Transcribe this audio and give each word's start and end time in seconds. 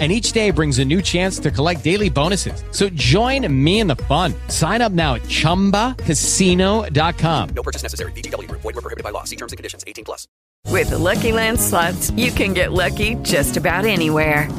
and 0.00 0.10
each 0.10 0.32
day 0.32 0.50
brings 0.50 0.80
a 0.80 0.84
new 0.84 1.00
chance 1.00 1.38
to 1.38 1.52
collect 1.52 1.84
daily 1.84 2.10
bonuses. 2.10 2.64
So 2.72 2.88
join 2.88 3.46
me 3.64 3.78
in 3.78 3.86
the 3.86 3.94
fun. 3.96 4.34
Sign 4.48 4.82
up 4.82 4.90
now 4.90 5.14
at 5.14 5.22
ChumbaCasino.com. 5.22 7.48
No 7.54 7.62
purchase 7.62 7.84
necessary. 7.84 8.10
BGW. 8.12 8.50
Void 8.50 8.64
were 8.64 8.72
prohibited 8.72 9.04
by 9.04 9.10
law. 9.10 9.22
See 9.22 9.36
terms 9.36 9.52
and 9.52 9.56
conditions. 9.56 9.84
18 9.86 10.04
plus. 10.04 10.26
With 10.70 10.90
the 10.90 10.98
Lucky 10.98 11.30
Land 11.30 11.60
slots, 11.60 12.10
you 12.12 12.32
can 12.32 12.52
get 12.52 12.72
lucky 12.72 13.14
just 13.22 13.56
about 13.56 13.84
anywhere. 13.84 14.50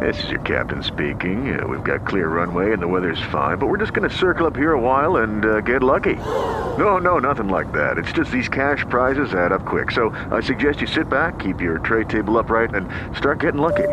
This 0.00 0.22
is 0.24 0.30
your 0.30 0.40
captain 0.40 0.82
speaking. 0.82 1.58
Uh, 1.58 1.66
we've 1.66 1.84
got 1.84 2.06
clear 2.06 2.28
runway 2.28 2.72
and 2.72 2.82
the 2.82 2.88
weather's 2.88 3.20
fine, 3.32 3.56
but 3.58 3.68
we're 3.68 3.78
just 3.78 3.94
going 3.94 4.08
to 4.08 4.14
circle 4.14 4.46
up 4.46 4.56
here 4.56 4.72
a 4.72 4.80
while 4.80 5.18
and 5.18 5.44
uh, 5.44 5.60
get 5.60 5.82
lucky. 5.82 6.16
No, 6.16 6.98
no, 6.98 7.18
nothing 7.18 7.48
like 7.48 7.72
that. 7.72 7.96
It's 7.96 8.12
just 8.12 8.30
these 8.30 8.48
cash 8.48 8.84
prizes 8.90 9.32
add 9.32 9.52
up 9.52 9.64
quick. 9.64 9.90
So 9.90 10.10
I 10.30 10.40
suggest 10.40 10.80
you 10.80 10.86
sit 10.86 11.08
back, 11.08 11.38
keep 11.38 11.60
your 11.60 11.78
tray 11.78 12.04
table 12.04 12.36
upright, 12.36 12.74
and 12.74 12.88
start 13.16 13.40
getting 13.40 13.60
lucky. 13.60 13.88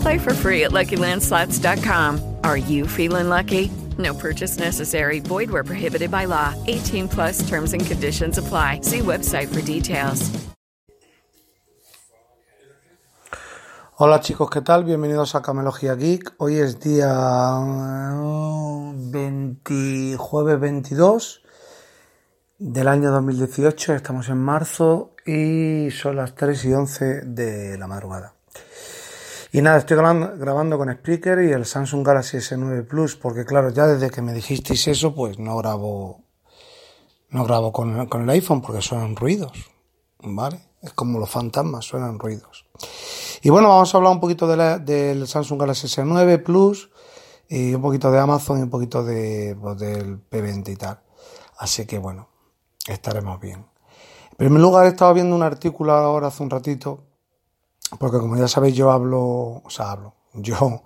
Play 0.00 0.18
for 0.18 0.34
free 0.34 0.64
at 0.64 0.72
LuckyLandSlots.com. 0.72 2.36
Are 2.44 2.56
you 2.56 2.86
feeling 2.86 3.28
lucky? 3.28 3.70
No 3.98 4.14
purchase 4.14 4.58
necessary. 4.58 5.20
Void 5.20 5.50
where 5.50 5.64
prohibited 5.64 6.10
by 6.10 6.26
law. 6.26 6.54
18 6.66 7.08
plus 7.08 7.48
terms 7.48 7.72
and 7.72 7.84
conditions 7.84 8.38
apply. 8.38 8.80
See 8.82 9.00
website 9.00 9.48
for 9.48 9.62
details. 9.62 10.30
Hola 14.02 14.20
chicos, 14.20 14.48
¿qué 14.48 14.62
tal? 14.62 14.84
Bienvenidos 14.84 15.34
a 15.34 15.42
Camelogía 15.42 15.94
Geek. 15.94 16.32
Hoy 16.38 16.56
es 16.56 16.80
día 16.80 17.60
20, 18.94 20.16
jueves 20.16 20.58
22 20.58 21.42
del 22.58 22.88
año 22.88 23.10
2018. 23.10 23.94
Estamos 23.94 24.30
en 24.30 24.38
marzo 24.38 25.14
y 25.26 25.90
son 25.90 26.16
las 26.16 26.34
3 26.34 26.64
y 26.64 26.72
11 26.72 27.04
de 27.26 27.76
la 27.76 27.86
madrugada. 27.86 28.39
Y 29.52 29.62
nada, 29.62 29.78
estoy 29.78 29.96
grabando 29.96 30.78
con 30.78 30.92
Spreaker 30.92 31.42
y 31.42 31.50
el 31.50 31.66
Samsung 31.66 32.06
Galaxy 32.06 32.36
S9 32.36 32.86
Plus, 32.86 33.16
porque 33.16 33.44
claro, 33.44 33.70
ya 33.70 33.88
desde 33.88 34.08
que 34.08 34.22
me 34.22 34.32
dijisteis 34.32 34.86
eso, 34.86 35.12
pues 35.12 35.40
no 35.40 35.56
grabo, 35.56 36.20
no 37.30 37.44
grabo 37.44 37.72
con, 37.72 37.98
el 37.98 38.30
iPhone 38.30 38.62
porque 38.62 38.80
suenan 38.80 39.16
ruidos, 39.16 39.52
¿vale? 40.22 40.60
Es 40.80 40.92
como 40.92 41.18
los 41.18 41.28
fantasmas, 41.28 41.84
suenan 41.84 42.20
ruidos. 42.20 42.66
Y 43.42 43.50
bueno, 43.50 43.70
vamos 43.70 43.92
a 43.92 43.98
hablar 43.98 44.12
un 44.12 44.20
poquito 44.20 44.46
del 44.46 45.26
Samsung 45.26 45.60
Galaxy 45.60 45.88
S9 45.88 46.44
Plus 46.44 46.88
y 47.48 47.74
un 47.74 47.82
poquito 47.82 48.12
de 48.12 48.20
Amazon 48.20 48.60
y 48.60 48.62
un 48.62 48.70
poquito 48.70 49.02
de, 49.02 49.58
pues, 49.60 49.78
del 49.80 50.20
P20 50.30 50.72
y 50.72 50.76
tal. 50.76 51.00
Así 51.58 51.86
que 51.86 51.98
bueno, 51.98 52.28
estaremos 52.86 53.40
bien. 53.40 53.66
En 54.30 54.36
primer 54.36 54.60
lugar, 54.60 54.86
he 54.86 54.90
estado 54.90 55.12
viendo 55.12 55.34
un 55.34 55.42
artículo 55.42 55.92
ahora 55.92 56.28
hace 56.28 56.44
un 56.44 56.50
ratito 56.50 57.09
porque 57.98 58.18
como 58.18 58.36
ya 58.36 58.48
sabéis 58.48 58.74
yo 58.76 58.90
hablo, 58.90 59.20
o 59.64 59.70
sea, 59.70 59.92
hablo, 59.92 60.14
yo, 60.34 60.82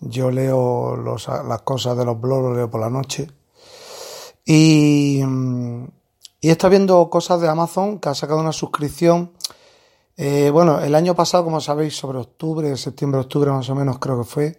yo 0.00 0.30
leo 0.30 0.96
los, 0.96 1.28
las 1.28 1.62
cosas 1.62 1.96
de 1.96 2.04
los 2.04 2.20
blogs, 2.20 2.42
lo 2.42 2.54
leo 2.54 2.70
por 2.70 2.80
la 2.80 2.90
noche. 2.90 3.28
Y, 4.44 5.22
y 6.40 6.50
está 6.50 6.68
viendo 6.68 7.10
cosas 7.10 7.40
de 7.40 7.48
Amazon 7.48 7.98
que 7.98 8.08
ha 8.08 8.14
sacado 8.14 8.40
una 8.40 8.52
suscripción. 8.52 9.32
Eh, 10.16 10.50
bueno, 10.50 10.80
el 10.80 10.94
año 10.94 11.14
pasado, 11.14 11.44
como 11.44 11.60
sabéis, 11.60 11.96
sobre 11.96 12.18
octubre, 12.18 12.76
septiembre, 12.76 13.20
octubre 13.20 13.50
más 13.50 13.68
o 13.68 13.74
menos 13.74 13.98
creo 13.98 14.18
que 14.18 14.24
fue, 14.24 14.58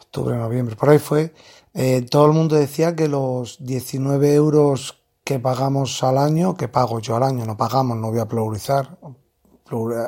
octubre, 0.00 0.36
noviembre, 0.36 0.76
por 0.76 0.88
ahí 0.88 0.98
fue, 0.98 1.34
eh, 1.74 2.02
todo 2.08 2.24
el 2.26 2.32
mundo 2.32 2.56
decía 2.56 2.96
que 2.96 3.08
los 3.08 3.58
19 3.60 4.34
euros 4.34 5.02
que 5.24 5.38
pagamos 5.38 6.02
al 6.02 6.16
año, 6.16 6.56
que 6.56 6.68
pago 6.68 7.00
yo 7.00 7.16
al 7.16 7.24
año, 7.24 7.44
no 7.44 7.56
pagamos, 7.56 7.98
no 7.98 8.10
voy 8.10 8.20
a 8.20 8.28
pluralizar, 8.28 8.96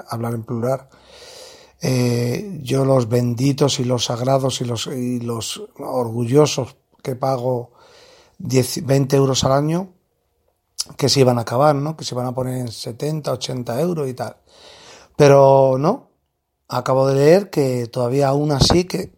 hablar 0.08 0.34
en 0.34 0.44
plural, 0.44 0.88
eh, 1.80 2.58
yo 2.62 2.84
los 2.84 3.08
benditos 3.08 3.78
y 3.80 3.84
los 3.84 4.06
sagrados 4.06 4.60
y 4.60 4.64
los, 4.64 4.86
y 4.88 5.20
los 5.20 5.62
orgullosos 5.78 6.76
que 7.02 7.14
pago 7.14 7.70
10, 8.38 8.86
20 8.86 9.16
euros 9.16 9.44
al 9.44 9.52
año, 9.52 9.92
que 10.96 11.08
se 11.08 11.20
iban 11.20 11.38
a 11.38 11.42
acabar, 11.42 11.74
¿no? 11.74 11.96
Que 11.96 12.04
se 12.04 12.14
iban 12.14 12.26
a 12.26 12.34
poner 12.34 12.58
en 12.58 12.72
70, 12.72 13.32
80 13.32 13.80
euros 13.80 14.08
y 14.08 14.14
tal. 14.14 14.36
Pero 15.16 15.76
no, 15.78 16.10
acabo 16.68 17.08
de 17.08 17.14
leer 17.14 17.50
que 17.50 17.86
todavía 17.86 18.28
aún 18.28 18.52
así 18.52 18.84
que... 18.84 19.16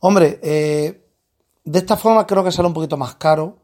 Hombre, 0.00 0.38
eh, 0.42 1.08
de 1.64 1.78
esta 1.78 1.96
forma 1.96 2.26
creo 2.26 2.44
que 2.44 2.52
sale 2.52 2.68
un 2.68 2.74
poquito 2.74 2.98
más 2.98 3.14
caro, 3.14 3.56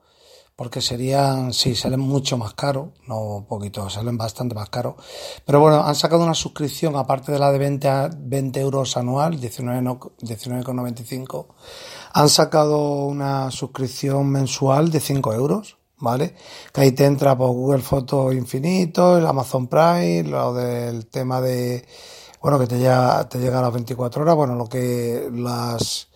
porque 0.60 0.82
serían, 0.82 1.54
sí, 1.54 1.74
salen 1.74 2.00
mucho 2.00 2.36
más 2.36 2.52
caro, 2.52 2.92
no 3.06 3.46
poquito, 3.48 3.88
salen 3.88 4.18
bastante 4.18 4.54
más 4.54 4.68
caro. 4.68 4.94
Pero 5.46 5.58
bueno, 5.58 5.82
han 5.82 5.94
sacado 5.94 6.22
una 6.22 6.34
suscripción, 6.34 6.96
aparte 6.96 7.32
de 7.32 7.38
la 7.38 7.50
de 7.50 7.58
20, 7.58 7.88
20 8.18 8.60
euros 8.60 8.98
anual, 8.98 9.40
19,95, 9.40 11.46
han 12.12 12.28
sacado 12.28 13.06
una 13.06 13.50
suscripción 13.50 14.28
mensual 14.28 14.90
de 14.90 15.00
5 15.00 15.32
euros, 15.32 15.78
¿vale? 15.96 16.34
Que 16.74 16.82
ahí 16.82 16.92
te 16.92 17.06
entra 17.06 17.38
por 17.38 17.52
Google 17.52 17.80
Fotos 17.80 18.34
Infinito, 18.34 19.16
el 19.16 19.24
Amazon 19.24 19.66
Prime, 19.66 20.24
lo 20.24 20.52
del 20.52 21.06
tema 21.06 21.40
de, 21.40 21.86
bueno, 22.42 22.58
que 22.58 22.66
te 22.66 22.76
llega, 22.76 23.26
te 23.30 23.38
llega 23.38 23.60
a 23.60 23.62
las 23.62 23.72
24 23.72 24.20
horas, 24.20 24.36
bueno, 24.36 24.54
lo 24.56 24.66
que 24.66 25.26
las, 25.32 26.09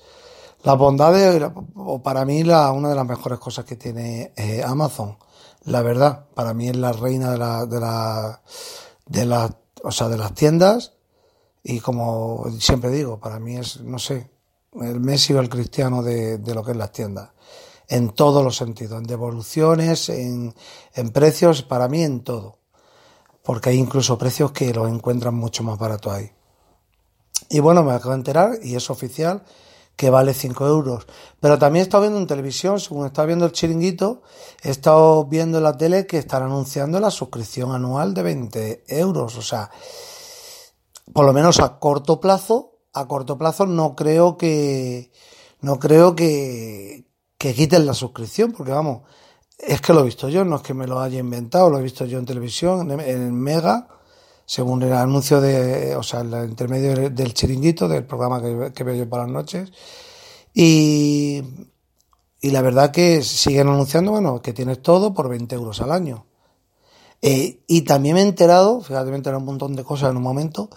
las 0.65 0.79
bondades, 0.79 1.43
o 1.75 2.03
para 2.03 2.25
mí, 2.25 2.43
la, 2.43 2.73
una 2.73 2.89
de 2.89 2.95
las 2.95 3.07
mejores 3.07 3.39
cosas 3.39 3.67
que 3.67 3.77
tiene 3.77 4.33
eh, 4.35 4.63
Amazon. 4.67 5.19
La 5.65 5.83
verdad, 5.83 6.25
para 6.35 6.55
mí 6.55 6.69
es 6.69 6.77
la 6.77 6.93
reina 6.93 7.33
de 7.33 7.39
la, 7.39 7.67
de 7.67 7.81
la, 7.81 8.41
de 9.05 9.55
o 9.83 9.93
sea, 9.93 10.09
de 10.09 10.17
las 10.17 10.35
tiendas. 10.35 10.95
Y 11.63 11.81
como 11.81 12.47
siempre 12.59 12.91
digo, 12.91 13.21
para 13.21 13.39
mí 13.39 13.57
es, 13.57 13.83
no 13.83 13.99
sé, 13.99 14.31
el 14.81 15.01
Messi 15.01 15.35
o 15.35 15.41
el 15.41 15.51
cristiano 15.51 16.03
de, 16.03 16.39
de 16.39 16.55
lo 16.55 16.65
que 16.65 16.71
es 16.71 16.77
las 16.79 16.93
tiendas. 16.93 17.31
En 17.87 18.11
todos 18.11 18.43
los 18.43 18.57
sentidos, 18.57 18.99
en 18.99 19.07
devoluciones, 19.07 20.09
en, 20.09 20.55
en 20.95 21.11
precios, 21.11 21.63
para 21.63 21.89
mí 21.89 22.03
en 22.03 22.25
todo. 22.25 22.57
Porque 23.43 23.69
hay 23.69 23.77
incluso 23.77 24.17
precios 24.17 24.53
que 24.53 24.73
los 24.73 24.89
encuentran 24.89 25.35
mucho 25.35 25.63
más 25.63 25.79
barato 25.79 26.11
ahí. 26.11 26.33
Y 27.51 27.61
bueno, 27.61 27.83
me 27.83 27.93
acabo 27.93 28.13
de 28.13 28.17
enterar, 28.17 28.59
y 28.63 28.77
es 28.77 28.89
oficial, 28.89 29.45
que 29.97 30.11
vale 30.11 30.35
5 30.35 30.67
euros. 30.67 31.07
Pero 31.41 31.59
también 31.59 31.83
he 31.83 31.85
estado 31.85 32.03
viendo 32.03 32.19
en 32.19 32.27
televisión, 32.27 32.81
según 32.81 33.07
estaba 33.07 33.27
viendo 33.27 33.45
el 33.45 33.53
chiringuito, 33.53 34.23
he 34.63 34.71
estado 34.71 35.25
viendo 35.27 35.59
en 35.59 35.65
la 35.65 35.77
tele 35.77 36.07
que 36.07 36.19
están 36.19 36.43
anunciando 36.43 36.99
la 37.01 37.11
suscripción 37.11 37.73
anual 37.73 38.15
de 38.15 38.23
20 38.23 38.85
euros. 38.89 39.37
O 39.37 39.43
sea, 39.43 39.71
por 41.13 41.25
lo 41.25 41.33
menos 41.33 41.61
a 41.61 41.79
corto 41.79 42.21
plazo, 42.21 42.79
a 42.93 43.07
corto 43.07 43.39
plazo 43.39 43.67
no 43.67 43.95
creo 43.95 44.37
que, 44.37 45.13
no 45.61 45.79
creo 45.79 46.17
que, 46.17 47.07
que 47.39 47.55
quiten 47.55 47.87
la 47.87 47.95
suscripción, 47.95 48.53
porque 48.53 48.73
vamos, 48.73 49.03
es 49.59 49.81
que 49.81 49.93
lo 49.93 50.01
he 50.01 50.05
visto 50.05 50.29
yo, 50.29 50.45
no 50.45 50.57
es 50.57 50.63
que 50.63 50.75
me 50.75 50.87
lo 50.87 51.01
haya 51.01 51.21
inventado, 51.21 51.71
lo 51.71 51.79
he 51.79 51.83
visto 51.83 52.05
yo 52.05 52.19
en 52.19 52.27
televisión, 52.27 52.91
en, 52.91 53.01
en 53.01 53.35
Mega, 53.35 53.89
según 54.47 54.83
el 54.83 54.93
anuncio 54.93 55.41
de, 55.41 55.97
o 55.97 56.03
sea, 56.03 56.21
el 56.21 56.49
intermedio 56.49 57.11
del 57.11 57.35
chiringuito, 57.35 57.89
del 57.89 58.05
programa 58.05 58.43
que, 58.73 58.85
veo 58.85 58.95
yo 58.95 59.09
por 59.09 59.21
las 59.21 59.29
noches. 59.29 59.73
Y, 60.53 61.43
y 62.41 62.51
la 62.51 62.63
verdad 62.63 62.91
que 62.91 63.23
siguen 63.23 63.69
anunciando, 63.69 64.11
bueno, 64.11 64.43
que 64.43 64.53
tienes 64.53 64.83
todo 64.83 65.15
por 65.15 65.29
20 65.29 65.55
euros 65.55 65.81
al 65.81 65.93
año. 65.93 66.27
Eh, 67.23 67.65
y 67.67 67.83
también 67.83 68.17
me 68.17 68.21
he 68.21 68.25
enterado, 68.25 68.83
fíjate, 68.83 69.07
me 69.07 69.13
he 69.13 69.17
enterado 69.17 69.41
un 69.41 69.47
montón 69.47 69.75
de 69.75 69.83
cosas 69.83 70.11
en 70.11 70.19
un 70.19 70.23
momento, 70.23 70.69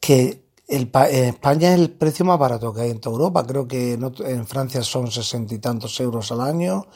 que 0.00 0.50
el, 0.66 0.90
en 0.92 1.24
España 1.26 1.74
es 1.74 1.80
el 1.80 1.90
precio 1.90 2.24
más 2.24 2.38
barato 2.40 2.72
que 2.72 2.80
hay 2.80 2.90
en 2.90 3.00
toda 3.00 3.14
Europa. 3.14 3.46
Creo 3.46 3.68
que 3.68 3.92
en, 3.92 4.12
en 4.24 4.46
Francia 4.46 4.82
son 4.82 5.10
sesenta 5.12 5.54
y 5.54 5.58
tantos 5.58 5.98
euros 6.00 6.32
al 6.32 6.40
año. 6.40 6.86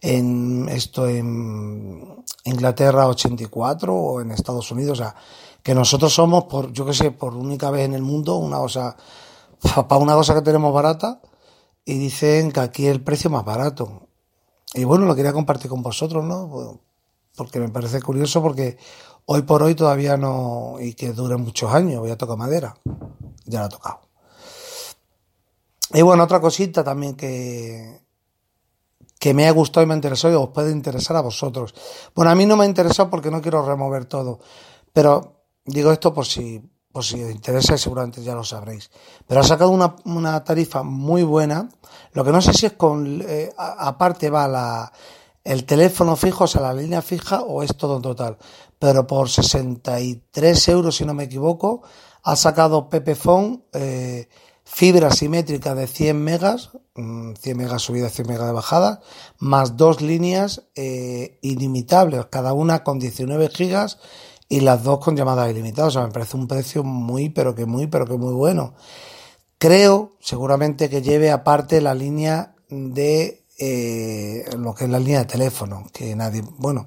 En 0.00 0.68
esto 0.68 1.08
en 1.08 2.24
Inglaterra 2.44 3.06
84 3.08 3.94
o 3.94 4.20
en 4.20 4.32
Estados 4.32 4.70
Unidos. 4.72 4.98
O 4.98 5.02
sea, 5.04 5.14
que 5.64 5.74
nosotros 5.74 6.12
somos, 6.12 6.44
por, 6.44 6.72
yo 6.72 6.84
que 6.84 6.92
sé, 6.92 7.10
por 7.10 7.34
única 7.34 7.70
vez 7.70 7.86
en 7.86 7.94
el 7.94 8.02
mundo, 8.02 8.36
una 8.36 8.58
cosa, 8.58 8.96
para 9.88 9.96
una 9.96 10.14
cosa 10.14 10.34
que 10.34 10.42
tenemos 10.42 10.72
barata, 10.74 11.22
y 11.86 11.98
dicen 11.98 12.52
que 12.52 12.60
aquí 12.60 12.86
el 12.86 13.02
precio 13.02 13.30
más 13.30 13.46
barato. 13.46 14.08
Y 14.74 14.84
bueno, 14.84 15.06
lo 15.06 15.16
quería 15.16 15.32
compartir 15.32 15.70
con 15.70 15.82
vosotros, 15.82 16.22
¿no? 16.22 16.80
Porque 17.34 17.58
me 17.60 17.70
parece 17.70 18.02
curioso 18.02 18.42
porque 18.42 18.76
hoy 19.24 19.42
por 19.42 19.62
hoy 19.62 19.74
todavía 19.74 20.18
no, 20.18 20.76
y 20.78 20.92
que 20.92 21.12
dure 21.14 21.38
muchos 21.38 21.72
años, 21.72 22.00
voy 22.00 22.10
a 22.10 22.18
tocar 22.18 22.36
madera. 22.36 22.76
Ya 23.46 23.60
lo 23.60 23.66
he 23.66 23.70
tocado. 23.70 24.00
Y 25.94 26.02
bueno, 26.02 26.24
otra 26.24 26.42
cosita 26.42 26.84
también 26.84 27.14
que, 27.14 28.02
que 29.18 29.32
me 29.32 29.48
ha 29.48 29.50
gustado 29.52 29.82
y 29.82 29.86
me 29.86 29.94
ha 29.94 29.96
interesado 29.96 30.34
y 30.34 30.36
os 30.36 30.50
puede 30.50 30.72
interesar 30.72 31.16
a 31.16 31.22
vosotros. 31.22 31.74
Bueno, 32.14 32.30
a 32.30 32.34
mí 32.34 32.44
no 32.44 32.56
me 32.56 32.64
ha 32.64 32.68
interesado 32.68 33.08
porque 33.08 33.30
no 33.30 33.40
quiero 33.40 33.64
remover 33.64 34.04
todo, 34.04 34.40
pero 34.92 35.43
digo 35.64 35.92
esto 35.92 36.12
por 36.12 36.26
si, 36.26 36.62
por 36.92 37.04
si 37.04 37.22
os 37.22 37.30
interesa 37.30 37.76
seguramente 37.78 38.22
ya 38.22 38.34
lo 38.34 38.44
sabréis. 38.44 38.90
Pero 39.26 39.40
ha 39.40 39.44
sacado 39.44 39.70
una, 39.70 39.96
una 40.04 40.42
tarifa 40.44 40.82
muy 40.82 41.22
buena, 41.22 41.68
lo 42.12 42.24
que 42.24 42.32
no 42.32 42.40
sé 42.40 42.52
si 42.52 42.66
es 42.66 42.72
con, 42.72 43.22
eh, 43.26 43.52
aparte 43.56 44.30
va 44.30 44.48
la, 44.48 44.92
el 45.44 45.64
teléfono 45.64 46.16
fijo, 46.16 46.44
o 46.44 46.46
sea, 46.46 46.62
la 46.62 46.74
línea 46.74 47.02
fija 47.02 47.42
o 47.42 47.62
es 47.62 47.76
todo 47.76 47.96
en 47.96 48.02
total. 48.02 48.38
Pero 48.78 49.06
por 49.06 49.28
63 49.28 50.68
euros, 50.68 50.96
si 50.96 51.04
no 51.04 51.14
me 51.14 51.24
equivoco, 51.24 51.82
ha 52.22 52.36
sacado 52.36 52.88
Pepephone 52.88 53.64
eh, 53.72 54.28
fibra 54.64 55.10
simétrica 55.10 55.74
de 55.74 55.86
100 55.86 56.24
megas, 56.24 56.70
100 56.94 56.96
mm, 56.96 57.56
megas 57.56 57.82
subida, 57.82 58.08
100 58.08 58.26
megas 58.26 58.46
de 58.46 58.52
bajada, 58.52 59.00
más 59.38 59.76
dos 59.76 60.00
líneas 60.00 60.62
eh, 60.74 61.38
ilimitables, 61.42 62.26
cada 62.26 62.54
una 62.54 62.82
con 62.82 62.98
19 62.98 63.50
gigas 63.50 63.98
y 64.54 64.60
las 64.60 64.84
dos 64.84 65.00
con 65.00 65.16
llamadas 65.16 65.50
ilimitadas. 65.50 65.96
O 65.96 65.98
sea, 65.98 66.06
me 66.06 66.12
parece 66.12 66.36
un 66.36 66.46
precio 66.46 66.84
muy, 66.84 67.28
pero 67.28 67.56
que 67.56 67.66
muy, 67.66 67.88
pero 67.88 68.06
que 68.06 68.16
muy 68.16 68.32
bueno. 68.32 68.74
Creo, 69.58 70.12
seguramente, 70.20 70.88
que 70.88 71.02
lleve 71.02 71.32
aparte 71.32 71.80
la 71.80 71.92
línea 71.92 72.54
de 72.68 73.44
eh, 73.58 74.44
lo 74.56 74.72
que 74.72 74.84
es 74.84 74.90
la 74.90 75.00
línea 75.00 75.20
de 75.20 75.24
teléfono, 75.24 75.86
que 75.92 76.14
nadie, 76.14 76.44
bueno, 76.58 76.86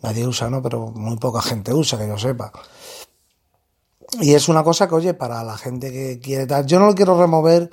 nadie 0.00 0.26
usa, 0.26 0.48
¿no? 0.48 0.62
Pero 0.62 0.86
muy 0.86 1.18
poca 1.18 1.42
gente 1.42 1.74
usa, 1.74 1.98
que 1.98 2.08
yo 2.08 2.16
sepa. 2.16 2.50
Y 4.18 4.32
es 4.32 4.48
una 4.48 4.64
cosa 4.64 4.88
que, 4.88 4.94
oye, 4.94 5.12
para 5.12 5.44
la 5.44 5.58
gente 5.58 5.92
que 5.92 6.18
quiere 6.18 6.46
tal, 6.46 6.64
yo 6.64 6.78
no 6.78 6.86
lo 6.86 6.94
quiero 6.94 7.20
remover 7.20 7.68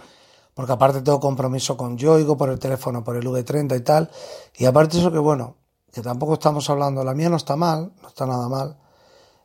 porque 0.54 0.74
aparte 0.74 1.02
tengo 1.02 1.22
compromiso 1.22 1.78
con 1.78 1.98
Yoigo 1.98 2.36
por 2.36 2.50
el 2.50 2.60
teléfono, 2.60 3.06
por 3.06 3.16
el 3.16 3.26
V30 3.26 3.78
y 3.78 3.82
tal. 3.82 4.12
Y 4.58 4.66
aparte 4.66 4.98
eso 4.98 5.14
que, 5.14 5.20
bueno, 5.20 5.56
que 5.94 6.02
tampoco 6.02 6.34
estamos 6.34 6.70
hablando, 6.70 7.06
la 7.06 7.14
mía 7.14 7.30
no 7.30 7.38
está 7.38 7.56
mal, 7.56 7.94
no 8.02 8.08
está 8.10 8.26
nada 8.26 8.50
mal. 8.50 8.83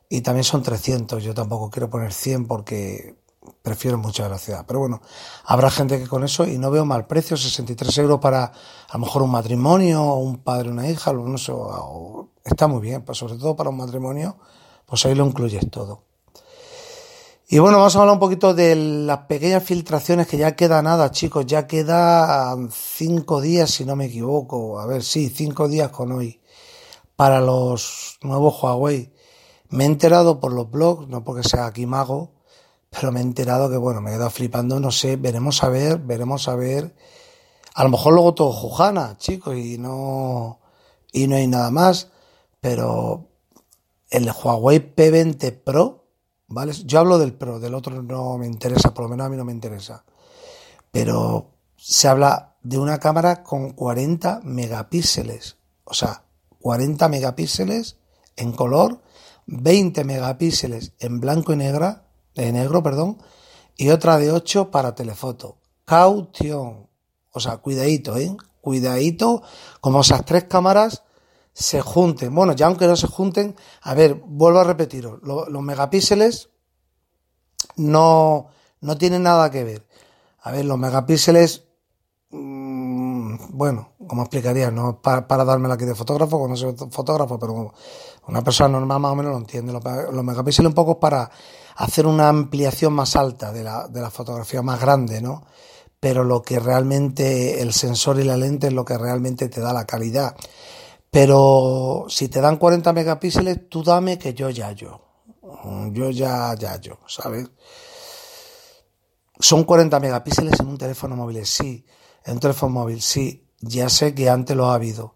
Y 0.09 0.21
también 0.21 0.43
son 0.43 0.63
300, 0.63 1.23
yo 1.23 1.35
tampoco 1.35 1.69
quiero 1.69 1.87
poner 1.89 2.11
100 2.11 2.47
porque 2.47 3.15
prefiero 3.61 3.97
mucha 3.97 4.23
velocidad. 4.23 4.65
Pero 4.67 4.79
bueno, 4.79 5.01
habrá 5.45 5.69
gente 5.69 5.99
que 5.99 6.07
con 6.07 6.23
eso, 6.23 6.47
y 6.47 6.57
no 6.57 6.71
veo 6.71 6.83
mal 6.83 7.05
precio, 7.05 7.37
63 7.37 7.97
euros 7.99 8.19
para 8.19 8.45
a 8.45 8.93
lo 8.93 8.99
mejor 8.99 9.21
un 9.21 9.31
matrimonio, 9.31 10.03
o 10.03 10.15
un 10.17 10.37
padre, 10.37 10.71
una 10.71 10.89
hija, 10.89 11.13
no 11.13 11.37
sé, 11.37 11.53
está 12.43 12.67
muy 12.67 12.81
bien, 12.81 13.03
pues 13.03 13.19
sobre 13.19 13.35
todo 13.35 13.55
para 13.55 13.69
un 13.69 13.77
matrimonio, 13.77 14.37
pues 14.85 15.05
ahí 15.05 15.13
lo 15.13 15.25
incluyes 15.25 15.69
todo. 15.69 16.03
Y 17.51 17.57
bueno, 17.59 17.77
vamos 17.77 17.95
a 17.95 17.99
hablar 17.99 18.13
un 18.13 18.19
poquito 18.19 18.53
de 18.53 18.75
las 18.75 19.19
pequeñas 19.19 19.63
filtraciones 19.63 20.27
que 20.27 20.37
ya 20.37 20.55
queda 20.55 20.81
nada, 20.81 21.11
chicos, 21.11 21.45
ya 21.45 21.65
queda 21.67 22.55
cinco 22.71 23.41
días, 23.41 23.71
si 23.71 23.85
no 23.85 23.95
me 23.95 24.05
equivoco, 24.05 24.79
a 24.79 24.85
ver, 24.85 25.03
sí, 25.03 25.29
cinco 25.29 25.67
días 25.67 25.89
con 25.89 26.11
hoy, 26.11 26.41
para 27.15 27.41
los 27.41 28.17
nuevos 28.21 28.61
Huawei. 28.61 29.18
Me 29.69 29.83
he 29.83 29.87
enterado 29.87 30.39
por 30.39 30.51
los 30.51 30.69
blogs, 30.69 31.07
no 31.07 31.23
porque 31.23 31.47
sea 31.47 31.65
aquí 31.65 31.85
mago, 31.85 32.31
pero 32.89 33.11
me 33.11 33.19
he 33.19 33.23
enterado 33.23 33.69
que, 33.69 33.77
bueno, 33.77 34.01
me 34.01 34.09
he 34.09 34.13
quedado 34.13 34.31
flipando, 34.31 34.79
no 34.79 34.91
sé, 34.91 35.15
veremos 35.15 35.63
a 35.63 35.69
ver, 35.69 35.99
veremos 35.99 36.47
a 36.47 36.55
ver. 36.55 36.95
A 37.75 37.83
lo 37.83 37.89
mejor 37.89 38.13
luego 38.13 38.33
todo 38.33 38.51
Jujana, 38.51 39.17
chicos, 39.17 39.55
y 39.55 39.77
no, 39.77 40.59
y 41.11 41.27
no 41.27 41.35
hay 41.35 41.47
nada 41.47 41.71
más, 41.71 42.09
pero 42.59 43.27
el 44.09 44.29
Huawei 44.31 44.95
P20 44.95 45.63
Pro, 45.63 46.05
¿vale? 46.47 46.73
Yo 46.73 46.99
hablo 46.99 47.19
del 47.19 47.33
Pro, 47.33 47.59
del 47.59 47.75
otro 47.75 48.01
no 48.01 48.37
me 48.37 48.47
interesa, 48.47 48.93
por 48.93 49.03
lo 49.03 49.09
menos 49.09 49.27
a 49.27 49.29
mí 49.29 49.37
no 49.37 49.45
me 49.45 49.51
interesa. 49.51 50.03
Pero 50.91 51.51
se 51.77 52.07
habla 52.07 52.55
de 52.63 52.77
una 52.79 52.99
cámara 52.99 53.43
con 53.43 53.71
40 53.71 54.41
megapíxeles, 54.43 55.57
o 55.83 55.93
sea, 55.93 56.23
40 56.59 57.07
megapíxeles 57.07 57.97
en 58.35 58.51
color, 58.51 59.01
20 59.49 60.03
megapíxeles 60.03 60.93
en 60.99 61.19
blanco 61.19 61.53
y 61.53 61.57
negra, 61.57 62.05
de 62.35 62.51
negro, 62.51 62.83
perdón, 62.83 63.17
y 63.75 63.89
otra 63.89 64.17
de 64.17 64.31
8 64.31 64.71
para 64.71 64.95
telefoto. 64.95 65.57
Caución. 65.85 66.87
O 67.31 67.39
sea, 67.39 67.57
cuidadito, 67.57 68.17
¿eh? 68.17 68.35
Cuidadito, 68.61 69.41
como 69.81 70.01
esas 70.01 70.25
tres 70.25 70.45
cámaras 70.45 71.03
se 71.53 71.81
junten. 71.81 72.33
Bueno, 72.33 72.53
ya 72.53 72.67
aunque 72.67 72.87
no 72.87 72.95
se 72.95 73.07
junten, 73.07 73.55
a 73.81 73.93
ver, 73.93 74.15
vuelvo 74.25 74.59
a 74.59 74.63
repetiros, 74.63 75.19
los 75.23 75.61
megapíxeles 75.61 76.49
no, 77.75 78.47
no 78.81 78.97
tienen 78.97 79.23
nada 79.23 79.49
que 79.49 79.63
ver. 79.63 79.87
A 80.41 80.51
ver, 80.51 80.65
los 80.65 80.77
megapíxeles, 80.77 81.65
mmm, 82.31 83.35
bueno, 83.49 83.93
como 84.09 84.23
explicaría, 84.23 84.69
no 84.69 85.01
para, 85.01 85.25
para 85.25 85.45
dármela 85.45 85.75
aquí 85.75 85.85
de 85.85 85.95
fotógrafo, 85.95 86.37
cuando 86.37 86.57
soy 86.57 86.75
fotógrafo, 86.91 87.39
pero 87.39 87.73
una 88.27 88.43
persona 88.43 88.77
normal 88.77 88.99
más 88.99 89.11
o 89.13 89.15
menos 89.15 89.31
lo 89.31 89.37
entiende. 89.37 89.71
Los, 89.71 89.83
los 90.11 90.23
megapíxeles 90.25 90.67
un 90.67 90.75
poco 90.75 90.99
para 90.99 91.31
hacer 91.77 92.05
una 92.05 92.27
ampliación 92.27 92.91
más 92.91 93.15
alta 93.15 93.53
de 93.53 93.63
la, 93.63 93.87
de 93.87 94.01
la 94.01 94.11
fotografía 94.11 94.61
más 94.61 94.81
grande, 94.81 95.21
¿no? 95.21 95.45
Pero 95.99 96.25
lo 96.25 96.41
que 96.41 96.59
realmente 96.59 97.61
el 97.61 97.71
sensor 97.71 98.19
y 98.19 98.25
la 98.25 98.35
lente 98.35 98.67
es 98.67 98.73
lo 98.73 98.83
que 98.83 98.97
realmente 98.97 99.47
te 99.47 99.61
da 99.61 99.71
la 99.71 99.85
calidad. 99.85 100.35
Pero 101.11 102.05
si 102.09 102.27
te 102.27 102.41
dan 102.41 102.57
40 102.57 102.91
megapíxeles, 102.93 103.69
tú 103.69 103.83
dame 103.83 104.17
que 104.17 104.33
yo 104.33 104.49
ya 104.49 104.71
yo. 104.73 105.01
Yo 105.91 106.09
ya 106.09 106.53
ya 106.55 106.79
yo, 106.79 106.99
¿sabes? 107.07 107.49
Son 109.39 109.63
40 109.63 109.99
megapíxeles 109.99 110.59
en 110.59 110.67
un 110.67 110.77
teléfono 110.77 111.15
móvil, 111.15 111.45
sí. 111.45 111.85
En 112.25 112.33
un 112.33 112.39
teléfono 112.39 112.73
móvil, 112.73 113.01
sí. 113.01 113.48
Ya 113.61 113.89
sé 113.89 114.15
que 114.15 114.29
antes 114.29 114.55
lo 114.55 114.67
ha 114.67 114.75
habido. 114.75 115.15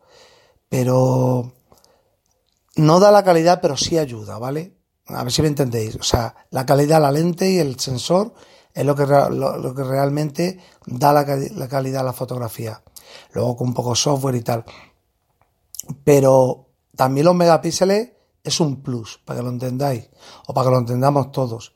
Pero 0.70 1.54
no 2.76 3.00
da 3.00 3.12
la 3.12 3.24
calidad, 3.24 3.62
pero 3.62 3.78
sí 3.78 3.98
ayuda, 3.98 4.38
¿vale? 4.40 4.78
A 5.08 5.24
ver 5.24 5.32
si 5.32 5.42
me 5.42 5.48
entendéis. 5.48 5.96
O 5.96 6.04
sea, 6.04 6.36
la 6.50 6.66
calidad, 6.66 7.02
la 7.02 7.12
lente 7.12 7.50
y 7.50 7.60
el 7.60 7.80
sensor 7.80 8.34
es 8.74 8.86
lo 8.86 8.96
que, 8.96 9.06
lo, 9.06 9.76
que 9.76 9.84
realmente 9.84 10.60
da 10.86 11.14
la, 11.14 11.26
la, 11.26 11.68
calidad 11.68 12.02
a 12.02 12.06
la 12.06 12.14
fotografía. 12.14 12.82
Luego 13.34 13.56
con 13.56 13.70
un 13.70 13.74
poco 13.74 13.96
software 13.96 14.36
y 14.36 14.42
tal. 14.42 14.66
Pero 16.04 16.70
también 16.96 17.26
los 17.26 17.36
megapíxeles 17.36 18.12
es 18.44 18.60
un 18.60 18.82
plus, 18.82 19.20
para 19.24 19.40
que 19.40 19.44
lo 19.44 19.50
entendáis. 19.50 20.10
O 20.48 20.54
para 20.54 20.68
que 20.68 20.72
lo 20.72 20.80
entendamos 20.80 21.32
todos. 21.32 21.76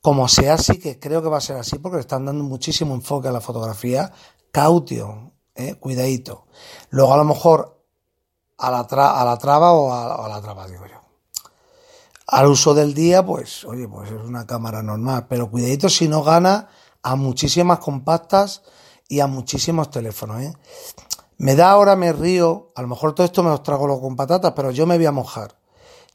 Como 0.00 0.28
sea 0.28 0.54
así, 0.54 0.78
que 0.78 0.98
creo 0.98 1.22
que 1.22 1.28
va 1.28 1.38
a 1.38 1.42
ser 1.42 1.56
así, 1.56 1.78
porque 1.78 1.96
le 1.96 2.02
están 2.02 2.26
dando 2.26 2.44
muchísimo 2.44 2.94
enfoque 2.94 3.28
a 3.28 3.32
la 3.32 3.40
fotografía. 3.40 4.12
Caution, 4.52 5.32
eh, 5.58 5.74
cuidadito. 5.74 6.46
Luego 6.90 7.12
a 7.12 7.16
lo 7.18 7.24
mejor 7.24 7.84
a 8.56 8.70
la, 8.70 8.80
a 8.80 9.24
la 9.24 9.36
traba 9.36 9.72
o 9.72 9.92
a, 9.92 10.28
la 10.28 10.40
traba, 10.40 10.66
digo 10.66 10.86
yo 10.86 10.98
al 12.28 12.46
uso 12.46 12.74
del 12.74 12.92
día, 12.92 13.24
pues, 13.24 13.64
oye, 13.64 13.88
pues 13.88 14.10
es 14.10 14.20
una 14.22 14.46
cámara 14.46 14.82
normal. 14.82 15.26
Pero 15.28 15.50
cuidadito 15.50 15.88
si 15.88 16.08
no 16.08 16.22
gana 16.22 16.68
a 17.02 17.16
muchísimas 17.16 17.78
compactas 17.78 18.62
y 19.08 19.20
a 19.20 19.26
muchísimos 19.26 19.90
teléfonos, 19.90 20.42
¿eh? 20.42 20.52
Me 21.38 21.54
da 21.54 21.70
ahora, 21.70 21.96
me 21.96 22.12
río, 22.12 22.72
a 22.74 22.82
lo 22.82 22.88
mejor 22.88 23.14
todo 23.14 23.24
esto 23.24 23.42
me 23.42 23.48
lo 23.48 23.62
trago 23.62 24.00
con 24.00 24.16
patatas, 24.16 24.52
pero 24.54 24.72
yo 24.72 24.86
me 24.86 24.96
voy 24.96 25.06
a 25.06 25.12
mojar. 25.12 25.56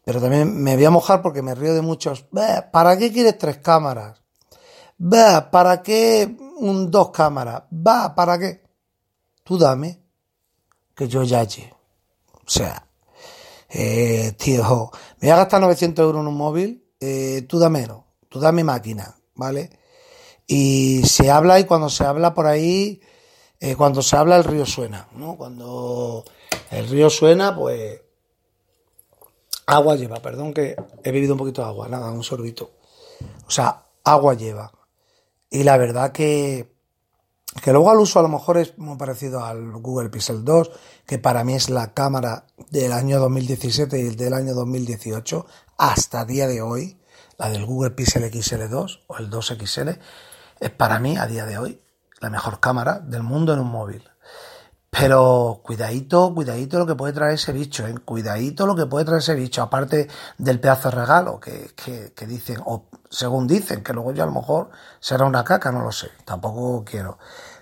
Pero 0.03 0.21
también 0.21 0.61
me 0.61 0.75
voy 0.75 0.85
a 0.85 0.89
mojar 0.91 1.21
porque 1.21 1.41
me 1.41 1.55
río 1.55 1.73
de 1.73 1.81
muchos. 1.81 2.25
¿Para 2.71 2.97
qué 2.97 3.11
quieres 3.11 3.37
tres 3.37 3.57
cámaras? 3.59 4.21
¿Para 5.49 5.81
qué 5.81 6.37
un, 6.57 6.91
dos 6.91 7.09
cámaras? 7.11 7.63
¿Para 8.15 8.37
qué? 8.37 8.62
Tú 9.43 9.57
dame 9.57 10.01
que 10.95 11.07
yo 11.07 11.23
ya 11.23 11.43
lle. 11.43 11.73
O 12.45 12.49
sea, 12.49 12.87
eh, 13.69 14.33
tío, 14.37 14.91
me 15.19 15.27
voy 15.27 15.29
a 15.29 15.37
gastar 15.37 15.61
900 15.61 16.03
euros 16.03 16.21
en 16.21 16.27
un 16.27 16.37
móvil, 16.37 16.85
eh, 16.99 17.45
tú 17.47 17.57
menos, 17.69 18.03
tú 18.29 18.39
dame 18.39 18.63
máquina, 18.63 19.15
¿vale? 19.35 19.69
Y 20.45 21.03
se 21.05 21.31
habla 21.31 21.59
y 21.59 21.65
cuando 21.65 21.89
se 21.89 22.03
habla 22.03 22.33
por 22.33 22.45
ahí, 22.45 23.01
eh, 23.59 23.75
cuando 23.75 24.01
se 24.01 24.15
habla 24.17 24.37
el 24.37 24.43
río 24.43 24.65
suena, 24.65 25.07
¿no? 25.15 25.35
Cuando 25.37 26.23
el 26.69 26.87
río 26.87 27.09
suena, 27.09 27.55
pues 27.55 28.01
agua 29.65 29.95
lleva, 29.95 30.21
perdón 30.21 30.53
que 30.53 30.75
he 31.03 31.11
bebido 31.11 31.33
un 31.33 31.39
poquito 31.39 31.61
de 31.61 31.67
agua, 31.67 31.87
nada, 31.87 32.11
un 32.11 32.23
sorbito. 32.23 32.71
O 33.47 33.51
sea, 33.51 33.85
agua 34.03 34.33
lleva. 34.33 34.71
Y 35.49 35.63
la 35.63 35.77
verdad 35.77 36.11
que 36.11 36.72
que 37.61 37.71
luego 37.71 37.91
al 37.91 37.99
uso 37.99 38.19
a 38.19 38.23
lo 38.23 38.29
mejor 38.29 38.57
es 38.57 38.77
muy 38.77 38.97
parecido 38.97 39.43
al 39.43 39.71
Google 39.73 40.09
Pixel 40.09 40.43
2, 40.43 40.71
que 41.05 41.19
para 41.19 41.43
mí 41.43 41.53
es 41.53 41.69
la 41.69 41.93
cámara 41.93 42.45
del 42.69 42.91
año 42.91 43.19
2017 43.19 43.99
y 43.99 44.15
del 44.15 44.33
año 44.33 44.53
2018 44.53 45.45
hasta 45.77 46.25
día 46.25 46.47
de 46.47 46.61
hoy, 46.61 46.99
la 47.37 47.49
del 47.49 47.65
Google 47.65 47.91
Pixel 47.91 48.23
XL2 48.23 49.01
o 49.07 49.17
el 49.17 49.29
2XL, 49.29 49.99
es 50.59 50.69
para 50.71 50.99
mí 50.99 51.17
a 51.17 51.27
día 51.27 51.45
de 51.45 51.57
hoy 51.57 51.81
la 52.19 52.29
mejor 52.29 52.59
cámara 52.59 52.99
del 52.99 53.23
mundo 53.23 53.53
en 53.53 53.59
un 53.59 53.67
móvil. 53.67 54.03
Pero 54.99 55.61
cuidadito, 55.63 56.35
cuidadito 56.35 56.77
lo 56.77 56.85
que 56.85 56.93
puede 56.93 57.13
traer 57.13 57.33
ese 57.33 57.51
bicho, 57.51 57.87
¿eh? 57.87 57.95
cuidadito 58.05 58.67
lo 58.67 58.75
que 58.75 58.85
puede 58.85 59.05
traer 59.05 59.21
ese 59.21 59.33
bicho, 59.33 59.63
aparte 59.63 60.07
del 60.37 60.59
pedazo 60.59 60.91
de 60.91 60.95
regalo 60.97 61.39
que, 61.39 61.71
que, 61.75 62.13
que 62.15 62.27
dicen, 62.27 62.57
o 62.63 62.85
según 63.09 63.47
dicen, 63.47 63.83
que 63.83 63.91
luego 63.91 64.11
ya 64.11 64.21
a 64.21 64.27
lo 64.27 64.33
mejor 64.33 64.69
será 64.99 65.25
una 65.25 65.43
caca, 65.43 65.71
no 65.71 65.81
lo 65.81 65.91
sé, 65.91 66.09
tampoco 66.25 66.83
quiero. 66.85 67.17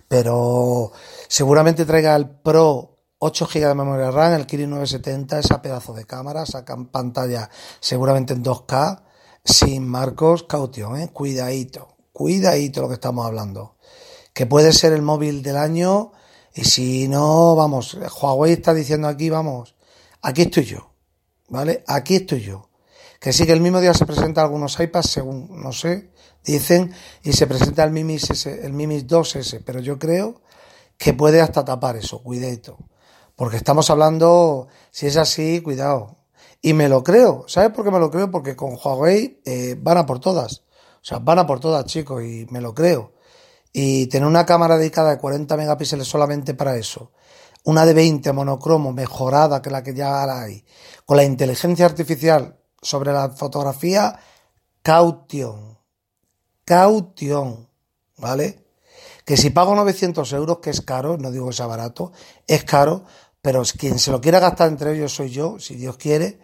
Pero 0.09 0.91
seguramente 1.29 1.85
traiga 1.85 2.17
el 2.17 2.29
Pro 2.29 2.97
8 3.19 3.47
GB 3.47 3.67
de 3.67 3.75
memoria 3.75 4.11
RAM, 4.11 4.33
el 4.33 4.45
Kirin 4.45 4.69
970, 4.71 5.39
esa 5.39 5.61
pedazo 5.61 5.93
de 5.93 6.03
cámara, 6.03 6.45
sacan 6.45 6.88
pantalla 6.88 7.50
seguramente 7.79 8.33
en 8.33 8.43
2K, 8.43 9.03
sin 9.45 9.88
marcos, 9.88 10.43
caution, 10.43 11.00
¿eh? 11.00 11.11
cuidadito, 11.13 11.95
cuidadito 12.11 12.81
lo 12.81 12.89
que 12.89 12.95
estamos 12.95 13.25
hablando. 13.25 13.77
Que 14.33 14.45
puede 14.45 14.73
ser 14.73 14.91
el 14.91 15.01
móvil 15.01 15.43
del 15.43 15.55
año 15.55 16.11
y 16.53 16.63
si 16.65 17.08
no, 17.08 17.55
vamos, 17.55 17.98
Huawei 18.22 18.53
está 18.53 18.74
diciendo 18.74 19.08
aquí, 19.08 19.29
vamos, 19.29 19.75
aquí 20.22 20.43
estoy 20.43 20.65
yo, 20.65 20.93
¿vale? 21.48 21.84
Aquí 21.88 22.15
estoy 22.15 22.41
yo. 22.41 22.70
Que 23.20 23.34
sí 23.34 23.46
que 23.46 23.53
el 23.53 23.62
mismo 23.62 23.79
día 23.79 23.93
se 23.93 24.05
presenta 24.05 24.41
algunos 24.41 24.79
iPads, 24.79 25.10
según, 25.10 25.62
no 25.62 25.72
sé, 25.72 26.12
dicen, 26.43 26.91
y 27.24 27.34
se 27.34 27.48
presenta 27.48 27.84
el 27.84 27.91
Mimis, 27.91 28.46
el 28.46 28.74
Mimis 28.74 29.08
2S, 29.08 29.62
pero 29.63 29.79
yo 29.79 30.00
creo 30.00 30.41
que 30.98 31.13
puede 31.13 31.39
hasta 31.39 31.63
tapar 31.63 31.96
eso, 31.96 32.22
cuidadito. 32.24 32.77
Porque 33.36 33.58
estamos 33.58 33.89
hablando, 33.89 34.67
si 34.91 35.08
es 35.08 35.17
así, 35.17 35.62
cuidado. 35.62 36.17
Y 36.62 36.74
me 36.74 36.89
lo 36.89 37.03
creo, 37.03 37.46
¿sabes 37.48 37.72
por 37.72 37.86
qué 37.86 37.91
me 37.91 38.00
lo 38.00 38.12
creo? 38.12 38.29
Porque 38.29 38.55
con 38.55 38.75
Huawei 38.75 39.41
eh, 39.46 39.75
van 39.79 39.98
a 39.98 40.05
por 40.05 40.20
todas. 40.20 40.63
O 40.96 41.03
sea, 41.03 41.20
van 41.20 41.39
a 41.39 41.48
por 41.48 41.60
todas, 41.60 41.86
chicos, 41.86 42.24
y 42.24 42.46
me 42.50 42.62
lo 42.62 42.75
creo. 42.75 43.13
Y 43.73 44.07
tener 44.07 44.27
una 44.27 44.45
cámara 44.45 44.77
dedicada 44.77 45.11
de 45.11 45.17
40 45.17 45.55
megapíxeles 45.57 46.07
solamente 46.07 46.53
para 46.53 46.75
eso. 46.75 47.11
Una 47.63 47.85
de 47.85 47.93
20 47.93 48.33
monocromo 48.33 48.91
mejorada 48.91 49.61
que 49.61 49.69
la 49.69 49.83
que 49.83 49.93
ya 49.93 50.23
hay. 50.23 50.65
Con 51.05 51.17
la 51.17 51.23
inteligencia 51.23 51.85
artificial 51.85 52.57
sobre 52.81 53.13
la 53.13 53.29
fotografía, 53.29 54.19
caution. 54.81 55.77
Caution. 56.65 57.69
¿Vale? 58.17 58.65
Que 59.25 59.37
si 59.37 59.51
pago 59.51 59.75
900 59.75 60.33
euros, 60.33 60.59
que 60.59 60.71
es 60.71 60.81
caro, 60.81 61.17
no 61.17 61.31
digo 61.31 61.47
que 61.47 61.53
sea 61.53 61.67
barato, 61.67 62.11
es 62.47 62.63
caro, 62.63 63.05
pero 63.41 63.63
quien 63.77 63.99
se 63.99 64.11
lo 64.11 64.21
quiera 64.21 64.39
gastar 64.39 64.67
entre 64.67 64.95
ellos 64.95 65.13
soy 65.13 65.29
yo, 65.29 65.59
si 65.59 65.75
Dios 65.75 65.97
quiere, 65.97 66.39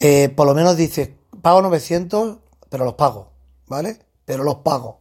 eh, 0.00 0.28
por 0.28 0.46
lo 0.46 0.54
menos 0.54 0.76
dice, 0.76 1.16
pago 1.42 1.62
900, 1.62 2.38
pero 2.68 2.84
los 2.84 2.94
pago, 2.94 3.32
¿vale? 3.66 3.98
Pero 4.24 4.44
los 4.44 4.56
pago. 4.56 5.00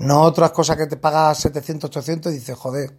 No 0.00 0.22
otras 0.22 0.52
cosas 0.52 0.78
que 0.78 0.86
te 0.86 0.96
pagas 0.96 1.36
700, 1.40 1.90
800 1.90 2.32
y 2.32 2.36
dices, 2.36 2.56
joder, 2.56 2.98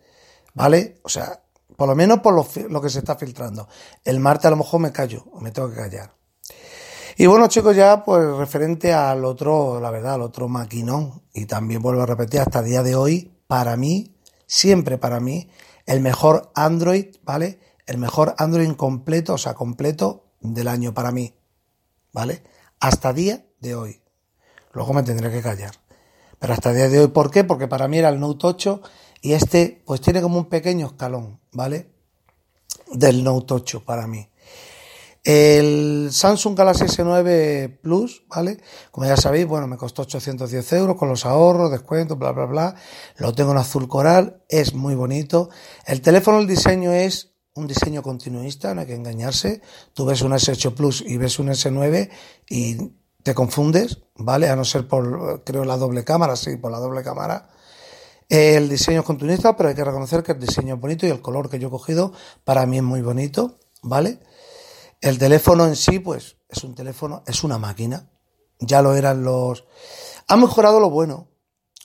¿vale? 0.53 0.99
O 1.01 1.09
sea, 1.09 1.41
por 1.75 1.89
lo 1.89 1.95
menos 1.95 2.19
por 2.19 2.35
lo, 2.35 2.81
que 2.81 2.89
se 2.91 2.99
está 2.99 3.15
filtrando. 3.15 3.67
El 4.03 4.19
martes 4.19 4.45
a 4.45 4.49
lo 4.51 4.57
mejor 4.57 4.81
me 4.81 4.91
callo, 4.91 5.25
me 5.41 5.49
tengo 5.49 5.71
que 5.71 5.77
callar. 5.77 6.13
Y 7.17 7.25
bueno, 7.25 7.47
chicos, 7.47 7.75
ya 7.75 8.03
pues 8.03 8.23
referente 8.37 8.93
al 8.93 9.25
otro, 9.25 9.79
la 9.79 9.89
verdad, 9.89 10.13
al 10.13 10.21
otro 10.21 10.47
maquinón, 10.47 11.23
y 11.33 11.47
también 11.47 11.81
vuelvo 11.81 12.03
a 12.03 12.05
repetir, 12.05 12.39
hasta 12.39 12.61
día 12.61 12.83
de 12.83 12.95
hoy, 12.95 13.35
para 13.47 13.75
mí, 13.77 14.15
siempre 14.45 14.99
para 14.99 15.19
mí, 15.19 15.49
el 15.87 16.01
mejor 16.01 16.51
Android, 16.53 17.15
¿vale? 17.23 17.59
El 17.87 17.97
mejor 17.97 18.35
Android 18.37 18.75
completo, 18.75 19.33
o 19.33 19.37
sea, 19.39 19.55
completo 19.55 20.27
del 20.39 20.67
año 20.67 20.93
para 20.93 21.11
mí, 21.11 21.33
¿vale? 22.13 22.43
Hasta 22.79 23.11
día 23.11 23.43
de 23.59 23.73
hoy. 23.73 24.03
Luego 24.71 24.93
me 24.93 25.01
tendré 25.01 25.31
que 25.31 25.41
callar. 25.41 25.80
Pero 26.41 26.53
hasta 26.53 26.73
día 26.73 26.89
de 26.89 26.99
hoy, 26.99 27.07
¿por 27.09 27.29
qué? 27.29 27.43
Porque 27.43 27.67
para 27.67 27.87
mí 27.87 27.99
era 27.99 28.09
el 28.09 28.19
Note 28.19 28.47
8 28.47 28.81
y 29.21 29.33
este 29.33 29.83
pues 29.85 30.01
tiene 30.01 30.23
como 30.23 30.39
un 30.39 30.45
pequeño 30.45 30.87
escalón, 30.87 31.39
¿vale? 31.51 31.91
Del 32.91 33.23
Note 33.23 33.53
8 33.53 33.83
para 33.85 34.07
mí. 34.07 34.27
El 35.23 36.09
Samsung 36.11 36.57
Galaxy 36.57 36.85
S9 36.85 37.79
Plus, 37.81 38.23
¿vale? 38.27 38.59
Como 38.89 39.05
ya 39.05 39.17
sabéis, 39.17 39.45
bueno, 39.45 39.67
me 39.67 39.77
costó 39.77 40.01
810 40.01 40.73
euros 40.73 40.97
con 40.97 41.09
los 41.09 41.27
ahorros, 41.27 41.69
descuentos, 41.69 42.17
bla, 42.17 42.31
bla, 42.31 42.47
bla. 42.47 42.75
Lo 43.17 43.33
tengo 43.33 43.51
en 43.51 43.59
azul 43.59 43.87
coral, 43.87 44.41
es 44.49 44.73
muy 44.73 44.95
bonito. 44.95 45.51
El 45.85 46.01
teléfono, 46.01 46.39
el 46.39 46.47
diseño 46.47 46.91
es 46.91 47.35
un 47.53 47.67
diseño 47.67 48.01
continuista, 48.01 48.73
no 48.73 48.81
hay 48.81 48.87
que 48.87 48.95
engañarse. 48.95 49.61
Tú 49.93 50.05
ves 50.05 50.23
un 50.23 50.31
S8 50.31 50.73
Plus 50.73 51.03
y 51.05 51.17
ves 51.17 51.37
un 51.37 51.49
S9 51.49 52.09
y 52.49 52.77
te 53.23 53.33
confundes, 53.33 53.99
¿vale? 54.15 54.49
A 54.49 54.55
no 54.55 54.65
ser 54.65 54.87
por, 54.87 55.43
creo, 55.43 55.65
la 55.65 55.77
doble 55.77 56.03
cámara, 56.03 56.35
sí, 56.35 56.57
por 56.57 56.71
la 56.71 56.79
doble 56.79 57.03
cámara. 57.03 57.49
El 58.29 58.69
diseño 58.69 59.01
es 59.01 59.05
continuista, 59.05 59.55
pero 59.57 59.69
hay 59.69 59.75
que 59.75 59.83
reconocer 59.83 60.23
que 60.23 60.31
el 60.31 60.39
diseño 60.39 60.75
es 60.75 60.81
bonito 60.81 61.05
y 61.05 61.09
el 61.09 61.21
color 61.21 61.49
que 61.49 61.59
yo 61.59 61.67
he 61.67 61.71
cogido 61.71 62.13
para 62.43 62.65
mí 62.65 62.77
es 62.77 62.83
muy 62.83 63.01
bonito, 63.01 63.59
¿vale? 63.81 64.19
El 65.01 65.17
teléfono 65.17 65.65
en 65.65 65.75
sí, 65.75 65.99
pues, 65.99 66.37
es 66.47 66.63
un 66.63 66.75
teléfono, 66.75 67.23
es 67.27 67.43
una 67.43 67.57
máquina. 67.57 68.09
Ya 68.59 68.81
lo 68.81 68.95
eran 68.95 69.23
los... 69.23 69.65
Han 70.27 70.39
mejorado 70.41 70.79
lo 70.79 70.89
bueno, 70.89 71.27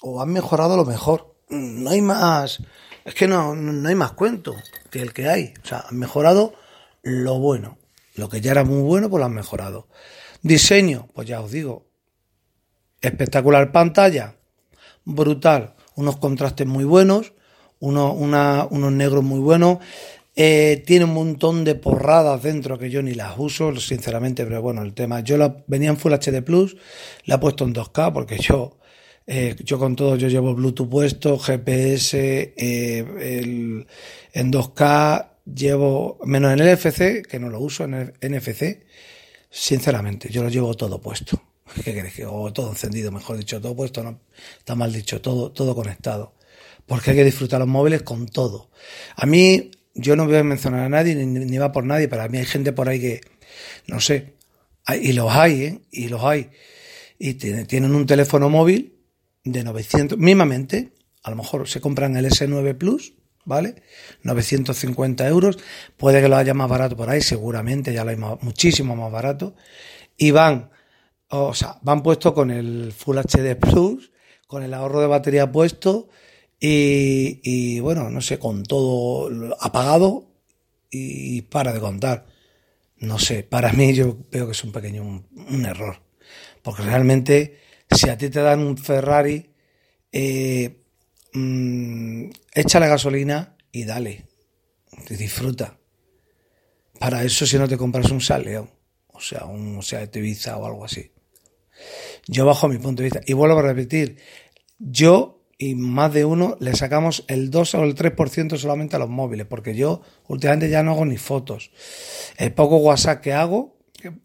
o 0.02 0.20
han 0.20 0.28
mejorado 0.28 0.76
lo 0.76 0.84
mejor. 0.84 1.34
No 1.48 1.90
hay 1.90 2.02
más 2.02 2.60
es 3.06 3.14
que 3.14 3.28
no, 3.28 3.54
no 3.54 3.88
hay 3.88 3.94
más 3.94 4.12
cuento 4.12 4.56
que 4.90 5.00
el 5.00 5.12
que 5.12 5.28
hay. 5.28 5.54
O 5.62 5.66
sea, 5.66 5.84
han 5.88 5.96
mejorado 5.96 6.54
lo 7.02 7.38
bueno. 7.38 7.78
Lo 8.16 8.28
que 8.28 8.40
ya 8.40 8.50
era 8.50 8.64
muy 8.64 8.82
bueno, 8.82 9.08
pues 9.08 9.20
lo 9.20 9.26
han 9.26 9.32
mejorado. 9.32 9.86
Diseño, 10.46 11.08
pues 11.12 11.26
ya 11.26 11.40
os 11.40 11.50
digo, 11.50 11.86
espectacular 13.00 13.72
pantalla, 13.72 14.36
brutal, 15.04 15.74
unos 15.96 16.18
contrastes 16.18 16.68
muy 16.68 16.84
buenos, 16.84 17.32
unos, 17.80 18.14
unos 18.16 18.92
negros 18.92 19.24
muy 19.24 19.40
buenos. 19.40 19.78
Eh, 20.36 20.84
tiene 20.86 21.06
un 21.06 21.14
montón 21.14 21.64
de 21.64 21.74
porradas 21.74 22.42
dentro 22.44 22.78
que 22.78 22.90
yo 22.90 23.02
ni 23.02 23.14
las 23.14 23.34
uso, 23.38 23.74
sinceramente, 23.76 24.44
pero 24.44 24.62
bueno, 24.62 24.82
el 24.82 24.94
tema. 24.94 25.18
Yo 25.20 25.36
la, 25.36 25.64
venía 25.66 25.90
en 25.90 25.96
Full 25.96 26.12
HD 26.12 26.42
Plus, 26.42 26.76
la 27.24 27.36
he 27.36 27.38
puesto 27.38 27.64
en 27.64 27.74
2K 27.74 28.12
porque 28.12 28.38
yo 28.38 28.76
eh, 29.26 29.56
yo 29.64 29.80
con 29.80 29.96
todo, 29.96 30.14
yo 30.14 30.28
llevo 30.28 30.54
Bluetooth 30.54 30.88
puesto, 30.88 31.38
GPS, 31.38 32.54
eh, 32.56 32.98
el, 33.20 33.86
en 34.32 34.52
2K, 34.52 35.30
llevo, 35.52 36.20
menos 36.24 36.52
en 36.52 36.64
NFC, 36.64 37.26
que 37.26 37.40
no 37.40 37.50
lo 37.50 37.58
uso 37.58 37.82
en 37.82 38.12
NFC, 38.20 38.84
sinceramente, 39.56 40.28
yo 40.30 40.42
lo 40.42 40.50
llevo 40.50 40.74
todo 40.74 41.00
puesto. 41.00 41.42
¿Qué 41.84 41.94
querés 41.94 42.14
que? 42.14 42.26
O 42.26 42.52
todo 42.52 42.70
encendido, 42.70 43.10
mejor 43.10 43.38
dicho, 43.38 43.60
todo 43.60 43.74
puesto, 43.74 44.02
no, 44.02 44.20
está 44.58 44.74
mal 44.74 44.92
dicho, 44.92 45.20
todo, 45.20 45.50
todo 45.50 45.74
conectado. 45.74 46.34
Porque 46.84 47.10
hay 47.10 47.16
que 47.16 47.24
disfrutar 47.24 47.58
los 47.58 47.68
móviles 47.68 48.02
con 48.02 48.26
todo. 48.26 48.70
A 49.16 49.26
mí, 49.26 49.70
yo 49.94 50.14
no 50.14 50.26
voy 50.26 50.36
a 50.36 50.44
mencionar 50.44 50.80
a 50.80 50.88
nadie, 50.88 51.14
ni, 51.14 51.26
ni 51.26 51.58
va 51.58 51.72
por 51.72 51.84
nadie, 51.84 52.06
pero 52.06 52.22
a 52.22 52.28
mí 52.28 52.38
hay 52.38 52.44
gente 52.44 52.72
por 52.72 52.88
ahí 52.88 53.00
que, 53.00 53.20
no 53.86 54.00
sé, 54.00 54.34
y 55.00 55.12
los 55.14 55.32
hay, 55.32 55.62
¿eh? 55.62 55.80
Y 55.90 56.08
los 56.08 56.22
hay. 56.22 56.50
Y 57.18 57.34
tienen 57.34 57.94
un 57.94 58.06
teléfono 58.06 58.50
móvil 58.50 59.00
de 59.42 59.64
900, 59.64 60.18
mismamente, 60.18 60.92
a 61.22 61.30
lo 61.30 61.36
mejor 61.36 61.68
se 61.68 61.80
compran 61.80 62.16
el 62.16 62.26
S9 62.26 62.76
Plus, 62.76 63.14
¿vale? 63.46 63.76
950 64.22 65.26
euros, 65.26 65.58
puede 65.96 66.20
que 66.20 66.28
lo 66.28 66.36
haya 66.36 66.52
más 66.52 66.68
barato 66.68 66.96
por 66.96 67.08
ahí, 67.08 67.22
seguramente 67.22 67.94
ya 67.94 68.04
lo 68.04 68.10
hay 68.10 68.16
muchísimo 68.16 68.94
más 68.94 69.10
barato, 69.10 69.54
y 70.18 70.32
van, 70.32 70.70
o 71.28 71.54
sea, 71.54 71.78
van 71.82 72.02
puestos 72.02 72.34
con 72.34 72.50
el 72.50 72.92
Full 72.92 73.16
HD 73.18 73.56
Plus, 73.56 74.12
con 74.46 74.62
el 74.62 74.74
ahorro 74.74 75.00
de 75.00 75.06
batería 75.06 75.50
puesto, 75.50 76.08
y, 76.60 77.40
y 77.42 77.80
bueno, 77.80 78.10
no 78.10 78.20
sé, 78.20 78.38
con 78.38 78.62
todo 78.64 79.30
apagado 79.60 80.28
y 80.90 81.42
para 81.42 81.72
de 81.72 81.80
contar. 81.80 82.26
No 82.98 83.18
sé, 83.18 83.42
para 83.42 83.72
mí 83.72 83.92
yo 83.94 84.16
veo 84.30 84.46
que 84.46 84.52
es 84.52 84.64
un 84.64 84.72
pequeño 84.72 85.02
un 85.02 85.66
error, 85.66 86.00
porque 86.62 86.82
realmente 86.82 87.60
si 87.90 88.08
a 88.08 88.16
ti 88.16 88.30
te 88.30 88.40
dan 88.40 88.60
un 88.60 88.78
Ferrari, 88.78 89.50
eh, 90.12 90.85
mm, 91.36 92.30
échale 92.54 92.88
gasolina 92.88 93.56
y 93.72 93.84
dale, 93.84 94.26
disfruta. 95.08 95.78
Para 96.98 97.22
eso 97.24 97.46
si 97.46 97.58
no 97.58 97.68
te 97.68 97.76
compras 97.76 98.10
un 98.10 98.20
Saleón, 98.20 98.70
o 99.08 99.20
sea, 99.20 99.44
un 99.44 99.82
Seat 99.82 100.16
Ibiza 100.16 100.56
o 100.56 100.66
algo 100.66 100.84
así. 100.84 101.12
Yo 102.26 102.46
bajo 102.46 102.68
mi 102.68 102.78
punto 102.78 103.02
de 103.02 103.10
vista, 103.10 103.20
y 103.26 103.34
vuelvo 103.34 103.58
a 103.58 103.62
repetir, 103.62 104.16
yo 104.78 105.36
y 105.58 105.74
más 105.74 106.12
de 106.12 106.24
uno 106.24 106.56
le 106.60 106.74
sacamos 106.74 107.24
el 107.28 107.50
2 107.50 107.74
o 107.76 107.84
el 107.84 107.94
3% 107.94 108.56
solamente 108.56 108.96
a 108.96 108.98
los 108.98 109.08
móviles, 109.08 109.46
porque 109.46 109.74
yo 109.74 110.02
últimamente 110.28 110.68
ya 110.68 110.82
no 110.82 110.92
hago 110.92 111.06
ni 111.06 111.16
fotos. 111.16 111.70
El 112.36 112.52
poco 112.52 112.76
WhatsApp 112.76 113.20
que 113.20 113.32
hago, 113.32 113.78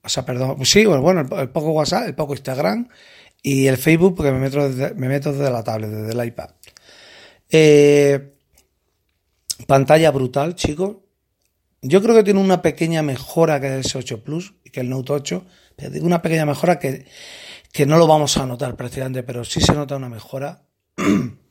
o 0.04 0.10
sea, 0.10 0.26
perdón, 0.26 0.66
sí, 0.66 0.86
bueno, 0.86 1.22
el 1.22 1.50
poco 1.50 1.72
WhatsApp, 1.72 2.08
el 2.08 2.16
poco 2.16 2.34
Instagram, 2.34 2.90
y 3.42 3.68
el 3.68 3.78
Facebook 3.78 4.16
porque 4.16 4.32
me 4.32 4.40
meto 4.40 4.70
desde, 4.70 4.94
me 4.96 5.08
meto 5.08 5.32
desde 5.32 5.52
la 5.52 5.64
tablet, 5.64 5.90
desde 5.90 6.20
el 6.20 6.28
iPad. 6.28 6.50
Eh, 7.52 8.38
pantalla 9.68 10.12
brutal, 10.12 10.56
chicos. 10.56 10.98
Yo 11.82 12.02
creo 12.02 12.16
que 12.16 12.24
tiene 12.24 12.40
una 12.40 12.62
pequeña 12.62 13.02
mejora 13.02 13.60
que 13.60 13.68
el 13.68 13.84
S8 13.84 14.22
Plus 14.22 14.54
y 14.64 14.70
que 14.70 14.82
el 14.82 14.90
Note 14.90 15.14
8. 15.14 15.46
Pero 15.76 16.06
una 16.06 16.22
pequeña 16.22 16.46
mejora 16.46 16.80
que, 16.80 17.06
que 17.72 17.86
no 17.86 17.98
lo 17.98 18.08
vamos 18.08 18.38
a 18.38 18.46
notar 18.46 18.76
prácticamente, 18.76 19.24
pero 19.24 19.44
sí 19.44 19.62
se 19.62 19.74
nota 19.74 19.96
una 19.96 20.10
mejora. 20.10 20.64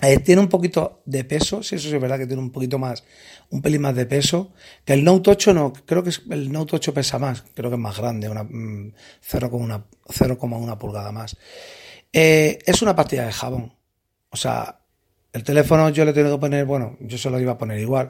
Eh, 0.00 0.20
tiene 0.20 0.40
un 0.40 0.48
poquito 0.48 1.02
de 1.06 1.24
peso, 1.24 1.60
sí, 1.60 1.74
eso 1.74 1.88
es 1.92 2.00
verdad 2.00 2.18
que 2.18 2.26
tiene 2.28 2.40
un 2.40 2.52
poquito 2.52 2.78
más, 2.78 3.02
un 3.50 3.60
pelín 3.60 3.82
más 3.82 3.96
de 3.96 4.06
peso. 4.06 4.52
Que 4.84 4.92
el 4.92 5.02
Note 5.02 5.30
8 5.30 5.54
no, 5.54 5.72
creo 5.72 6.04
que 6.04 6.12
el 6.30 6.52
Note 6.52 6.76
8 6.76 6.94
pesa 6.94 7.18
más, 7.18 7.42
creo 7.54 7.68
que 7.68 7.74
es 7.74 7.80
más 7.80 7.98
grande, 7.98 8.28
una 8.28 8.44
0,1 8.44 9.84
mm, 10.06 10.78
pulgada 10.78 11.10
más. 11.10 11.36
Eh, 12.12 12.60
es 12.64 12.80
una 12.80 12.94
pastilla 12.94 13.26
de 13.26 13.32
jabón. 13.32 13.74
O 14.30 14.36
sea, 14.36 14.82
El 15.32 15.44
teléfono 15.44 15.90
yo 15.90 16.04
le 16.04 16.12
tengo 16.12 16.32
que 16.32 16.40
poner, 16.40 16.64
bueno, 16.64 16.96
yo 17.00 17.18
se 17.18 17.28
lo 17.28 17.38
iba 17.38 17.52
a 17.52 17.58
poner 17.58 17.78
igual, 17.78 18.08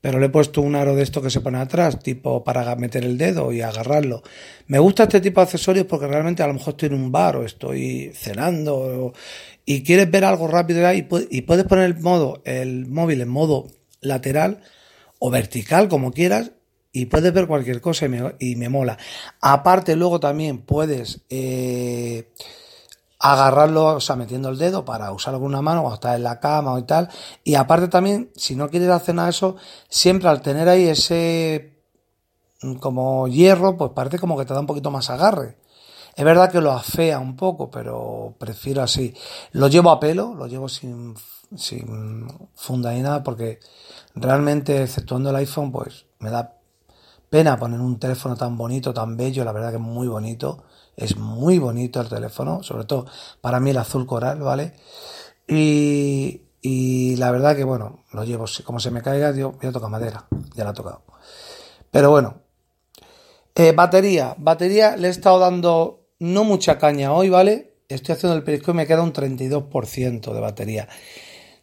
pero 0.00 0.18
le 0.18 0.26
he 0.26 0.28
puesto 0.28 0.60
un 0.60 0.74
aro 0.74 0.96
de 0.96 1.04
esto 1.04 1.22
que 1.22 1.30
se 1.30 1.40
pone 1.40 1.58
atrás, 1.58 2.00
tipo 2.00 2.42
para 2.42 2.74
meter 2.74 3.04
el 3.04 3.16
dedo 3.16 3.52
y 3.52 3.60
agarrarlo. 3.60 4.22
Me 4.66 4.78
gusta 4.78 5.04
este 5.04 5.20
tipo 5.20 5.40
de 5.40 5.44
accesorios 5.44 5.86
porque 5.86 6.08
realmente 6.08 6.42
a 6.42 6.48
lo 6.48 6.54
mejor 6.54 6.74
estoy 6.74 6.88
en 6.88 6.94
un 6.94 7.12
bar 7.12 7.36
o 7.36 7.44
estoy 7.44 8.10
cenando 8.14 9.12
y 9.64 9.84
quieres 9.84 10.10
ver 10.10 10.24
algo 10.24 10.48
rápido 10.48 10.92
y, 10.92 11.06
y 11.30 11.42
puedes 11.42 11.64
poner 11.66 11.84
el 11.84 12.00
modo, 12.00 12.42
el 12.44 12.86
móvil 12.86 13.20
en 13.20 13.28
modo 13.28 13.68
lateral 14.00 14.60
o 15.18 15.30
vertical, 15.30 15.88
como 15.88 16.12
quieras, 16.12 16.52
y 16.92 17.06
puedes 17.06 17.32
ver 17.32 17.46
cualquier 17.46 17.82
cosa 17.82 18.06
y 18.38 18.56
me, 18.56 18.68
mola. 18.70 18.96
Aparte, 19.40 19.96
luego 19.96 20.18
también 20.18 20.58
puedes 20.58 21.20
eh, 21.28 22.30
agarrarlo, 23.18 23.96
o 23.96 24.00
sea, 24.00 24.16
metiendo 24.16 24.48
el 24.48 24.58
dedo 24.58 24.84
para 24.84 25.12
usarlo 25.12 25.40
con 25.40 25.48
una 25.48 25.62
mano 25.62 25.80
cuando 25.80 25.94
estás 25.94 26.16
en 26.16 26.22
la 26.22 26.40
cama 26.40 26.74
o 26.74 26.78
y 26.78 26.84
tal. 26.84 27.08
Y 27.44 27.54
aparte 27.54 27.88
también, 27.88 28.30
si 28.36 28.56
no 28.56 28.68
quieres 28.68 28.90
hacer 28.90 29.14
nada 29.14 29.26
de 29.26 29.30
eso, 29.30 29.56
siempre 29.88 30.28
al 30.28 30.42
tener 30.42 30.68
ahí 30.68 30.86
ese 30.86 31.82
mm, 32.62 32.74
como 32.76 33.28
hierro, 33.28 33.76
pues 33.76 33.92
parece 33.94 34.18
como 34.18 34.36
que 34.36 34.44
te 34.44 34.54
da 34.54 34.60
un 34.60 34.66
poquito 34.66 34.90
más 34.90 35.10
agarre. 35.10 35.58
Es 36.16 36.24
verdad 36.24 36.50
que 36.50 36.60
lo 36.62 36.72
afea 36.72 37.18
un 37.18 37.36
poco, 37.36 37.70
pero 37.70 38.34
prefiero 38.38 38.82
así. 38.82 39.14
Lo 39.52 39.68
llevo 39.68 39.90
a 39.90 40.00
pelo, 40.00 40.34
lo 40.34 40.46
llevo 40.46 40.68
sin, 40.68 41.14
sin 41.54 42.26
funda 42.54 42.92
ni 42.92 43.02
nada, 43.02 43.22
porque 43.22 43.60
realmente, 44.14 44.82
exceptuando 44.82 45.30
el 45.30 45.36
iPhone, 45.36 45.72
pues 45.72 46.06
me 46.20 46.30
da 46.30 46.54
pena 47.28 47.58
poner 47.58 47.80
un 47.80 47.98
teléfono 47.98 48.36
tan 48.36 48.56
bonito, 48.56 48.94
tan 48.94 49.16
bello, 49.16 49.44
la 49.44 49.52
verdad 49.52 49.70
que 49.70 49.76
es 49.76 49.82
muy 49.82 50.08
bonito. 50.08 50.64
Es 50.96 51.16
muy 51.16 51.58
bonito 51.58 52.00
el 52.00 52.08
teléfono, 52.08 52.62
sobre 52.62 52.84
todo 52.84 53.06
para 53.40 53.60
mí 53.60 53.70
el 53.70 53.78
azul 53.78 54.06
coral, 54.06 54.40
¿vale? 54.40 54.72
Y, 55.46 56.42
y 56.62 57.16
la 57.16 57.30
verdad 57.30 57.54
que, 57.54 57.64
bueno, 57.64 58.04
lo 58.12 58.24
llevo, 58.24 58.46
como 58.64 58.80
se 58.80 58.90
me 58.90 59.02
caiga, 59.02 59.32
yo 59.32 59.52
voy 59.52 59.68
a 59.68 59.72
tocar 59.72 59.90
madera, 59.90 60.26
ya 60.54 60.64
la 60.64 60.70
he 60.70 60.74
tocado. 60.74 61.02
Pero 61.90 62.10
bueno, 62.10 62.40
eh, 63.54 63.72
batería, 63.72 64.34
batería 64.38 64.96
le 64.96 65.08
he 65.08 65.10
estado 65.10 65.38
dando 65.38 66.08
no 66.18 66.44
mucha 66.44 66.78
caña 66.78 67.12
hoy, 67.12 67.28
¿vale? 67.28 67.74
Estoy 67.88 68.14
haciendo 68.14 68.36
el 68.36 68.42
periscopio 68.42 68.74
y 68.74 68.76
me 68.78 68.86
queda 68.86 69.02
un 69.02 69.12
32% 69.12 70.32
de 70.32 70.40
batería. 70.40 70.88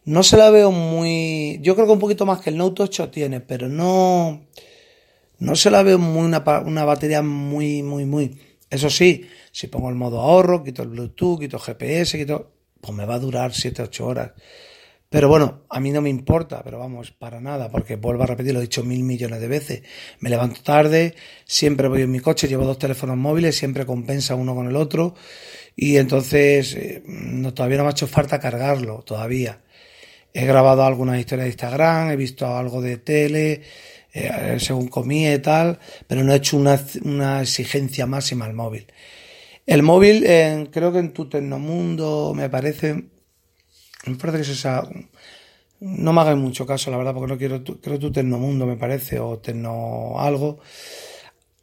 No 0.04 0.22
se 0.22 0.36
la 0.36 0.50
veo 0.50 0.70
muy... 0.70 1.60
Yo 1.62 1.74
creo 1.74 1.86
que 1.86 1.92
un 1.92 1.98
poquito 1.98 2.26
más 2.26 2.40
que 2.40 2.50
el 2.50 2.56
Note 2.56 2.82
8 2.82 3.10
tiene, 3.10 3.40
pero 3.40 3.68
no... 3.68 4.46
No 5.38 5.56
se 5.56 5.70
la 5.70 5.82
veo 5.82 5.98
muy 5.98 6.24
una, 6.24 6.42
una 6.64 6.84
batería 6.84 7.22
muy, 7.22 7.82
muy, 7.82 8.04
muy 8.04 8.38
eso 8.74 8.90
sí, 8.90 9.28
si 9.52 9.68
pongo 9.68 9.88
el 9.88 9.94
modo 9.94 10.20
ahorro, 10.20 10.62
quito 10.62 10.82
el 10.82 10.88
Bluetooth, 10.88 11.40
quito 11.40 11.56
el 11.56 11.62
GPS, 11.62 12.18
quito, 12.18 12.52
pues 12.80 12.94
me 12.94 13.06
va 13.06 13.14
a 13.14 13.18
durar 13.18 13.52
7-8 13.52 14.00
horas. 14.00 14.32
Pero 15.14 15.28
bueno, 15.28 15.62
a 15.68 15.78
mí 15.78 15.92
no 15.92 16.00
me 16.00 16.10
importa, 16.10 16.62
pero 16.64 16.80
vamos, 16.80 17.12
para 17.12 17.40
nada, 17.40 17.70
porque 17.70 17.94
vuelvo 17.94 18.24
a 18.24 18.26
repetir, 18.26 18.52
lo 18.52 18.58
he 18.58 18.62
dicho 18.62 18.82
mil 18.82 19.04
millones 19.04 19.40
de 19.40 19.46
veces. 19.46 19.82
Me 20.18 20.28
levanto 20.28 20.60
tarde, 20.62 21.14
siempre 21.44 21.86
voy 21.86 22.02
en 22.02 22.10
mi 22.10 22.18
coche, 22.18 22.48
llevo 22.48 22.64
dos 22.64 22.80
teléfonos 22.80 23.16
móviles, 23.16 23.56
siempre 23.56 23.86
compensa 23.86 24.34
uno 24.34 24.56
con 24.56 24.66
el 24.66 24.74
otro. 24.74 25.14
Y 25.76 25.98
entonces, 25.98 26.74
eh, 26.74 27.02
no, 27.06 27.54
todavía 27.54 27.78
no 27.78 27.84
me 27.84 27.90
ha 27.90 27.92
hecho 27.92 28.08
falta 28.08 28.40
cargarlo, 28.40 29.04
todavía. 29.06 29.60
He 30.32 30.46
grabado 30.46 30.82
algunas 30.82 31.20
historias 31.20 31.44
de 31.44 31.50
Instagram, 31.50 32.10
he 32.10 32.16
visto 32.16 32.48
algo 32.48 32.82
de 32.82 32.96
tele, 32.96 33.62
eh, 34.14 34.56
según 34.60 34.88
comía 34.88 35.34
y 35.34 35.40
tal, 35.40 35.78
pero 36.06 36.24
no 36.24 36.32
he 36.32 36.36
hecho 36.36 36.56
una, 36.56 36.80
una 37.02 37.42
exigencia 37.42 38.06
máxima 38.06 38.46
al 38.46 38.54
móvil. 38.54 38.86
El 39.66 39.82
móvil, 39.82 40.24
creo 40.70 40.92
que 40.92 40.98
en 40.98 41.12
tu 41.12 41.28
Tecnomundo 41.28 42.32
me 42.34 42.48
parece, 42.48 42.94
me 44.06 44.14
parece 44.16 44.38
que 44.38 44.52
es 44.52 44.66
no 45.80 46.12
me 46.12 46.20
hagáis 46.20 46.38
mucho 46.38 46.66
caso, 46.66 46.90
la 46.90 46.96
verdad, 46.96 47.12
porque 47.12 47.32
no 47.32 47.38
quiero, 47.38 47.62
creo 47.80 47.98
tu 47.98 48.12
Tecnomundo 48.12 48.66
me 48.66 48.76
parece, 48.76 49.18
o 49.18 49.38
Tecno 49.38 50.14
algo, 50.18 50.60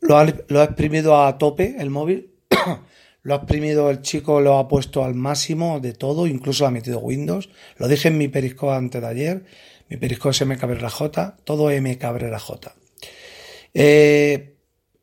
lo 0.01 0.17
ha, 0.17 0.27
lo 0.47 0.61
ha 0.61 0.65
exprimido 0.65 1.23
a 1.23 1.37
tope 1.37 1.75
el 1.79 1.89
móvil, 1.89 2.31
lo 3.23 3.33
ha 3.33 3.37
exprimido 3.37 3.89
el 3.89 4.01
chico, 4.01 4.41
lo 4.41 4.57
ha 4.57 4.67
puesto 4.67 5.03
al 5.03 5.15
máximo 5.15 5.79
de 5.79 5.93
todo, 5.93 6.27
incluso 6.27 6.65
ha 6.65 6.71
metido 6.71 6.99
Windows, 6.99 7.49
lo 7.77 7.87
dije 7.87 8.09
en 8.09 8.17
mi 8.17 8.27
perisco 8.27 8.71
antes 8.71 9.01
de 9.01 9.07
ayer, 9.07 9.45
mi 9.91 9.97
periscope 9.97 10.31
es 10.31 10.41
M 10.41 10.57
Cabrera 10.57 10.89
J, 10.89 11.35
todo 11.43 11.69
M 11.69 11.97
Cabrera 11.97 12.39
J. 12.39 12.73
Eh, 13.73 14.55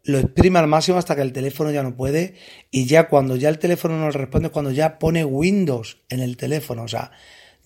lo 0.05 0.19
exprime 0.19 0.61
al 0.61 0.67
máximo 0.67 0.97
hasta 0.97 1.15
que 1.15 1.21
el 1.21 1.35
teléfono 1.35 1.71
ya 1.71 1.83
no 1.83 1.95
puede 1.95 2.37
y 2.71 2.87
ya 2.87 3.07
cuando 3.07 3.37
ya 3.37 3.51
el 3.51 3.59
teléfono 3.59 3.99
no 3.99 4.11
responde, 4.11 4.49
cuando 4.49 4.71
ya 4.71 4.99
pone 4.99 5.27
Windows 5.27 5.99
en 6.09 6.21
el 6.21 6.39
teléfono, 6.39 6.85
o 6.85 6.89
sea, 6.89 7.13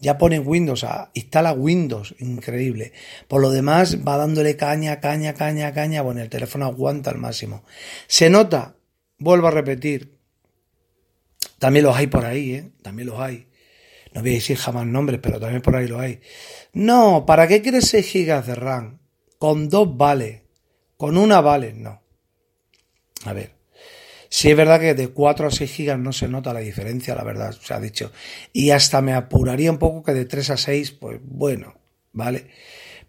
ya 0.01 0.19
pone 0.19 0.41
Windows, 0.41 0.83
o 0.83 0.87
sea, 0.89 1.11
instala 1.15 1.53
Windows, 1.53 2.13
increíble. 2.19 2.93
Por 3.29 3.41
lo 3.41 3.51
demás, 3.51 3.99
va 3.99 4.17
dándole 4.17 4.57
caña, 4.57 4.99
caña, 4.99 5.35
caña, 5.35 5.73
caña, 5.73 6.03
bueno, 6.03 6.23
el 6.23 6.29
teléfono 6.29 6.67
aguanta 6.67 7.11
al 7.11 7.19
máximo. 7.19 7.63
Se 8.09 8.31
nota, 8.31 8.75
vuelvo 9.19 9.47
a 9.47 9.53
repetir, 9.53 10.19
también 11.61 11.85
los 11.85 11.97
hay 11.97 12.09
por 12.09 12.25
ahí, 12.25 12.55
¿eh? 12.55 12.73
También 12.83 13.07
los 13.07 13.21
hay 13.21 13.47
no 14.14 14.20
voy 14.20 14.31
a 14.31 14.35
decir 14.35 14.57
jamás 14.57 14.87
nombres, 14.87 15.20
pero 15.22 15.40
también 15.40 15.62
por 15.62 15.77
ahí 15.77 15.88
lo 15.88 15.98
hay. 15.98 16.20
No, 16.72 17.25
¿para 17.27 17.48
qué 17.48 17.62
quieres 17.62 17.88
6 17.88 18.07
gigas 18.07 18.46
de 18.46 18.55
RAM? 18.55 18.98
Con 19.38 19.68
dos 19.68 19.96
vale, 19.96 20.44
con 20.96 21.16
una 21.16 21.40
vale, 21.40 21.72
no. 21.72 22.03
A 23.25 23.33
ver, 23.33 23.55
si 24.29 24.51
es 24.51 24.57
verdad 24.57 24.81
que 24.81 24.94
de 24.94 25.09
4 25.09 25.48
a 25.48 25.51
6 25.51 25.70
gigas 25.70 25.98
no 25.98 26.12
se 26.12 26.29
nota 26.29 26.53
la 26.53 26.61
diferencia, 26.61 27.14
la 27.14 27.25
verdad, 27.25 27.53
se 27.53 27.75
ha 27.75 27.81
dicho. 27.81 28.12
Y 28.53 28.70
hasta 28.70 29.03
me 29.03 29.14
apuraría 29.14 29.70
un 29.70 29.79
poco 29.79 30.03
que 30.03 30.12
de 30.12 30.25
3 30.25 30.51
a 30.51 30.57
6, 30.57 30.92
pues 30.92 31.20
bueno, 31.22 31.75
¿vale? 32.12 32.48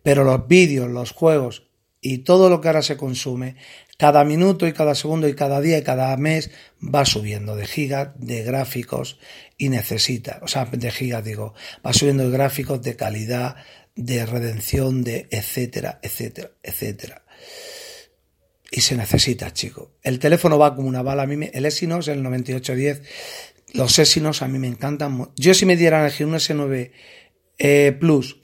Pero 0.01 0.23
los 0.23 0.47
vídeos, 0.47 0.89
los 0.89 1.11
juegos 1.11 1.69
y 2.01 2.19
todo 2.19 2.49
lo 2.49 2.59
que 2.59 2.67
ahora 2.67 2.81
se 2.81 2.97
consume, 2.97 3.55
cada 3.97 4.23
minuto 4.23 4.67
y 4.67 4.73
cada 4.73 4.95
segundo 4.95 5.27
y 5.27 5.35
cada 5.35 5.61
día 5.61 5.77
y 5.77 5.83
cada 5.83 6.15
mes 6.17 6.51
va 6.83 7.05
subiendo 7.05 7.55
de 7.55 7.65
gigas, 7.67 8.09
de 8.15 8.43
gráficos 8.43 9.19
y 9.57 9.69
necesita, 9.69 10.39
o 10.41 10.47
sea, 10.47 10.65
de 10.65 10.91
gigas 10.91 11.23
digo, 11.23 11.53
va 11.85 11.93
subiendo 11.93 12.23
de 12.23 12.31
gráficos 12.31 12.81
de 12.81 12.95
calidad, 12.95 13.55
de 13.95 14.25
redención, 14.25 15.03
de 15.03 15.27
etcétera, 15.29 15.99
etcétera, 16.01 16.51
etcétera. 16.63 17.23
Y 18.71 18.81
se 18.81 18.97
necesita, 18.97 19.53
chico. 19.53 19.91
El 20.01 20.17
teléfono 20.17 20.57
va 20.57 20.75
como 20.75 20.87
una 20.87 21.03
bala. 21.03 21.23
A 21.23 21.27
mí, 21.27 21.47
el 21.53 21.65
Exynos, 21.65 22.07
el 22.07 22.23
9810, 22.23 23.03
los 23.73 23.99
Exynos 23.99 24.41
a 24.41 24.47
mí 24.47 24.57
me 24.57 24.67
encantan. 24.67 25.29
Yo 25.35 25.53
si 25.53 25.67
me 25.67 25.77
dieran 25.77 26.01
elegir 26.01 26.25
un 26.25 26.33
S9 26.33 26.91
eh, 27.59 27.95
Plus 27.99 28.37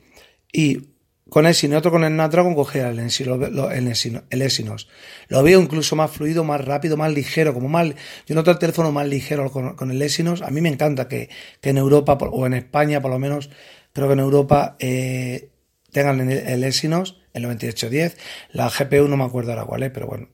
y 0.53 0.89
con 1.29 1.45
el 1.45 1.55
y 1.61 1.73
otro 1.73 1.91
con 1.91 2.03
el 2.03 2.13
Snapdragon 2.13 2.55
coger 2.55 2.85
el, 2.87 2.99
el, 2.99 4.41
Exynos. 4.41 4.87
Lo 5.27 5.43
veo 5.43 5.61
incluso 5.61 5.95
más 5.95 6.11
fluido, 6.11 6.43
más 6.43 6.63
rápido, 6.63 6.97
más 6.97 7.13
ligero, 7.13 7.53
como 7.53 7.69
más, 7.69 7.89
yo 8.25 8.35
noto 8.35 8.51
el 8.51 8.59
teléfono 8.59 8.91
más 8.91 9.07
ligero 9.07 9.51
con, 9.51 9.91
el 9.91 10.01
Exynos. 10.01 10.41
A 10.41 10.49
mí 10.49 10.61
me 10.61 10.69
encanta 10.69 11.07
que, 11.07 11.29
en 11.61 11.77
Europa 11.77 12.17
o 12.19 12.45
en 12.45 12.53
España, 12.53 13.01
por 13.01 13.11
lo 13.11 13.19
menos, 13.19 13.49
creo 13.93 14.07
que 14.07 14.13
en 14.13 14.19
Europa 14.19 14.75
eh, 14.79 15.49
tengan 15.91 16.19
el, 16.21 16.31
el 16.31 16.63
Exynos, 16.63 17.21
el 17.33 17.43
9810. 17.43 18.17
La 18.51 18.69
GPU 18.69 19.07
no 19.07 19.17
me 19.17 19.25
acuerdo 19.25 19.51
ahora 19.51 19.65
cuál 19.65 19.83
es, 19.83 19.91
pero 19.91 20.07
bueno. 20.07 20.29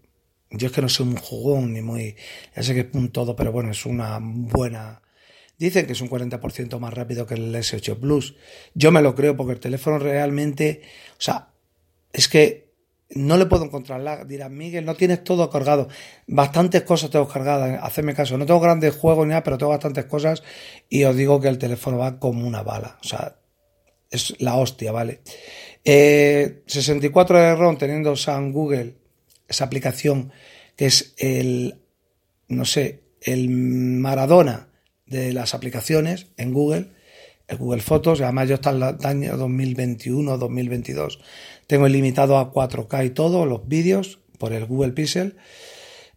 Yo 0.51 0.67
es 0.67 0.73
que 0.73 0.81
no 0.81 0.89
soy 0.89 1.07
un 1.07 1.17
jugón 1.17 1.73
ni 1.73 1.81
muy, 1.81 2.15
ya 2.55 2.63
sé 2.63 2.73
que 2.73 2.81
es 2.81 2.87
un 2.93 3.11
todo, 3.11 3.35
pero 3.35 3.51
bueno, 3.51 3.71
es 3.71 3.85
una 3.85 4.19
buena, 4.21 5.01
Dicen 5.57 5.85
que 5.85 5.93
es 5.93 6.01
un 6.01 6.09
40% 6.09 6.79
más 6.79 6.93
rápido 6.93 7.25
que 7.25 7.35
el 7.35 7.55
S8 7.55 7.97
Plus. 7.97 8.35
Yo 8.73 8.91
me 8.91 9.01
lo 9.01 9.15
creo 9.15 9.37
porque 9.37 9.53
el 9.53 9.59
teléfono 9.59 9.99
realmente, 9.99 10.81
o 11.11 11.21
sea, 11.21 11.49
es 12.11 12.27
que 12.27 12.65
no 13.09 13.37
le 13.37 13.45
puedo 13.45 13.65
encontrar 13.65 14.01
la. 14.01 14.25
Dirán, 14.25 14.57
Miguel, 14.57 14.85
no 14.85 14.95
tienes 14.95 15.23
todo 15.23 15.49
cargado. 15.49 15.87
Bastantes 16.27 16.83
cosas 16.83 17.09
tengo 17.09 17.27
cargadas, 17.27 17.79
hacerme 17.81 18.13
caso. 18.13 18.37
No 18.37 18.45
tengo 18.45 18.59
grandes 18.59 18.95
juegos 18.95 19.25
ni 19.25 19.29
nada, 19.29 19.43
pero 19.43 19.57
tengo 19.57 19.71
bastantes 19.71 20.05
cosas 20.05 20.43
y 20.89 21.03
os 21.03 21.15
digo 21.15 21.39
que 21.39 21.47
el 21.47 21.57
teléfono 21.57 21.97
va 21.97 22.19
como 22.19 22.47
una 22.47 22.63
bala. 22.63 22.97
O 23.01 23.07
sea, 23.07 23.37
es 24.09 24.39
la 24.41 24.55
hostia, 24.55 24.91
¿vale? 24.91 25.21
64 25.83 27.37
eh, 27.37 27.41
de 27.41 27.55
ROM 27.55 27.77
teniendo 27.77 28.15
San 28.15 28.51
Google, 28.51 28.95
esa 29.47 29.65
aplicación 29.65 30.31
que 30.75 30.87
es 30.87 31.13
el, 31.17 31.79
no 32.47 32.65
sé, 32.65 33.03
el 33.21 33.49
Maradona 33.49 34.69
de 35.15 35.33
las 35.33 35.53
aplicaciones 35.53 36.27
en 36.37 36.53
Google, 36.53 36.91
el 37.47 37.57
Google 37.57 37.81
Fotos, 37.81 38.21
además 38.21 38.49
yo 38.49 38.55
hasta 38.55 38.71
el 38.71 38.83
año 38.83 39.37
2021, 39.37 40.37
2022 40.37 41.19
tengo 41.67 41.87
limitado 41.87 42.37
a 42.37 42.51
4K 42.51 43.05
y 43.05 43.09
todo, 43.11 43.45
los 43.45 43.67
vídeos 43.67 44.19
por 44.37 44.53
el 44.53 44.65
Google 44.65 44.93
Pixel. 44.93 45.37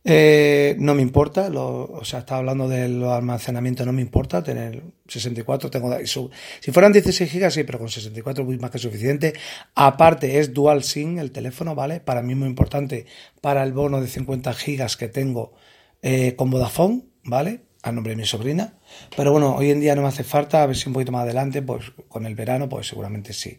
Eh, 0.04 0.76
no 0.78 0.94
me 0.94 1.02
importa, 1.02 1.50
o 1.52 2.04
sea, 2.04 2.20
estaba 2.20 2.38
hablando 2.38 2.68
del 2.68 3.04
almacenamiento, 3.04 3.84
no 3.84 3.92
me 3.92 4.00
importa 4.00 4.42
tener 4.42 4.82
64, 5.06 5.70
tengo, 5.70 5.94
si 6.04 6.72
fueran 6.72 6.92
16 6.92 7.30
GB 7.30 7.50
sí, 7.50 7.64
pero 7.64 7.78
con 7.78 7.88
64 7.88 8.44
muy 8.44 8.58
más 8.58 8.70
que 8.70 8.78
suficiente. 8.78 9.34
Aparte 9.74 10.38
es 10.38 10.54
dual 10.54 10.82
SIM 10.82 11.18
el 11.18 11.30
teléfono, 11.30 11.74
¿vale? 11.74 12.00
Para 12.00 12.22
mí 12.22 12.34
muy 12.34 12.48
importante 12.48 13.06
para 13.40 13.62
el 13.62 13.72
bono 13.72 14.00
de 14.00 14.08
50 14.08 14.52
GB 14.52 14.96
que 14.96 15.08
tengo 15.08 15.52
eh, 16.00 16.34
con 16.36 16.50
Vodafone, 16.50 17.02
¿vale? 17.24 17.67
Al 17.82 17.94
nombre 17.94 18.12
de 18.12 18.16
mi 18.16 18.26
sobrina. 18.26 18.74
Pero 19.16 19.32
bueno, 19.32 19.54
hoy 19.56 19.70
en 19.70 19.80
día 19.80 19.94
no 19.94 20.02
me 20.02 20.08
hace 20.08 20.24
falta, 20.24 20.62
a 20.62 20.66
ver 20.66 20.76
si 20.76 20.88
un 20.88 20.94
poquito 20.94 21.12
más 21.12 21.22
adelante, 21.22 21.62
pues 21.62 21.92
con 22.08 22.26
el 22.26 22.34
verano, 22.34 22.68
pues 22.68 22.86
seguramente 22.86 23.32
sí. 23.32 23.58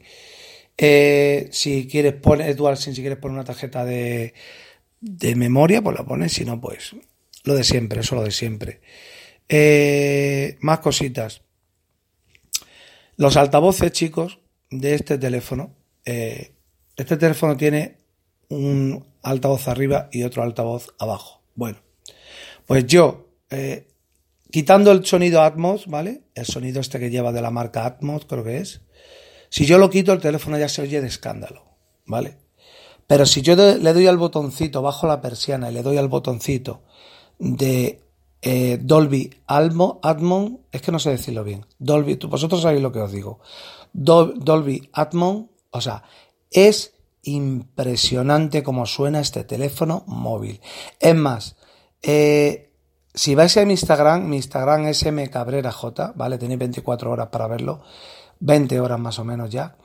Eh, 0.77 1.49
si 1.51 1.88
quieres 1.88 2.13
poner, 2.13 2.55
Dual 2.55 2.77
SIM, 2.77 2.93
si 2.93 3.01
quieres 3.01 3.19
poner 3.19 3.36
una 3.36 3.43
tarjeta 3.43 3.84
de, 3.86 4.34
de 5.01 5.36
memoria, 5.36 5.82
pues 5.82 5.97
la 5.97 6.05
pones, 6.05 6.32
si 6.34 6.45
no, 6.45 6.60
pues 6.62 6.95
lo 7.43 7.55
de 7.55 7.63
siempre, 7.63 8.01
eso 8.01 8.15
lo 8.15 8.23
de 8.23 8.32
siempre. 8.32 8.82
Eh, 9.49 10.58
más 10.62 10.79
cositas. 10.79 11.41
Los 13.17 13.36
altavoces, 13.36 13.91
chicos, 13.91 14.39
de 14.69 14.95
este 14.95 15.17
teléfono. 15.17 15.75
eh, 16.05 16.53
este 16.95 17.15
teléfono 17.15 17.55
tiene 17.55 17.97
un 18.49 19.05
altavoz 19.23 19.67
arriba 19.69 20.10
y 20.12 20.23
otro 20.23 20.43
altavoz 20.43 20.93
abajo. 20.99 21.41
Bueno, 21.55 21.79
pues 22.65 22.86
yo, 22.88 23.29
quitando 24.51 24.91
el 24.91 25.05
sonido 25.05 25.41
Atmos, 25.41 25.88
¿vale? 25.88 26.23
El 26.35 26.45
sonido 26.45 26.81
este 26.81 26.99
que 26.99 27.09
lleva 27.09 27.31
de 27.31 27.41
la 27.41 27.51
marca 27.51 27.85
Atmos, 27.85 28.25
creo 28.25 28.43
que 28.43 28.57
es. 28.57 28.81
Si 29.49 29.65
yo 29.65 29.77
lo 29.77 29.89
quito, 29.89 30.13
el 30.13 30.21
teléfono 30.21 30.57
ya 30.57 30.69
se 30.69 30.81
oye 30.81 31.01
de 31.01 31.07
escándalo, 31.07 31.65
¿vale? 32.05 32.38
Pero 33.07 33.25
si 33.25 33.41
yo 33.41 33.55
le 33.55 33.93
doy 33.93 34.05
al 34.07 34.17
botoncito, 34.17 34.81
bajo 34.81 35.07
la 35.07 35.21
persiana 35.21 35.71
y 35.71 35.73
le 35.73 35.81
doy 35.81 35.97
al 35.97 36.07
botoncito 36.07 36.83
de 37.39 38.03
eh, 38.41 38.77
Dolby 38.81 39.31
Almo, 39.47 39.99
es 40.71 40.81
que 40.81 40.91
no 40.91 40.99
sé 40.99 41.09
decirlo 41.09 41.43
bien. 41.43 41.65
Dolby, 41.79 42.15
vosotros 42.27 42.62
sabéis 42.62 42.81
lo 42.83 42.91
que 42.91 42.99
os 42.99 43.12
digo. 43.12 43.39
Dol- 43.93 44.35
Dolby 44.38 44.89
Atmon, 44.93 45.49
o 45.71 45.81
sea, 45.81 46.03
es 46.51 46.93
impresionante 47.23 48.62
cómo 48.63 48.85
suena 48.85 49.19
este 49.19 49.43
teléfono 49.43 50.03
móvil. 50.05 50.62
Es 50.99 51.15
más, 51.15 51.55
eh, 52.03 52.68
si 53.19 53.36
vais 53.36 53.58
a 53.58 53.65
mi 53.65 53.73
Instagram, 53.73 54.19
mi 54.29 54.38
Instagram 54.38 54.88
es 54.88 55.05
mcabreraj, 55.12 55.82
¿vale? 56.15 56.38
Tenéis 56.38 56.58
24 56.60 57.12
horas 57.12 57.27
para 57.27 57.47
verlo, 57.47 57.82
20 58.39 58.79
horas 58.79 58.97
más 58.97 59.19
o 59.19 59.25
menos 59.25 59.49
ya. 59.49 59.75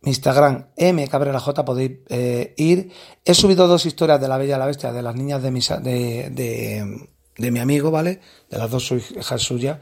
Mi 0.00 0.12
Instagram, 0.12 0.68
mcabreraj, 0.78 1.44
podéis 1.66 1.98
eh, 2.08 2.54
ir. 2.56 2.90
He 3.22 3.34
subido 3.34 3.66
dos 3.66 3.84
historias 3.84 4.18
de 4.18 4.28
La 4.28 4.38
Bella 4.38 4.56
y 4.56 4.58
la 4.58 4.64
Bestia, 4.64 4.92
de 4.92 5.02
las 5.02 5.14
niñas 5.14 5.42
de, 5.42 5.50
mis, 5.50 5.70
a- 5.70 5.78
de, 5.78 6.30
de, 6.30 7.06
de 7.36 7.50
mi 7.50 7.58
amigo, 7.58 7.90
¿vale? 7.90 8.20
De 8.48 8.56
las 8.56 8.70
dos 8.70 8.90
hijas 8.92 9.42
suyas. 9.42 9.78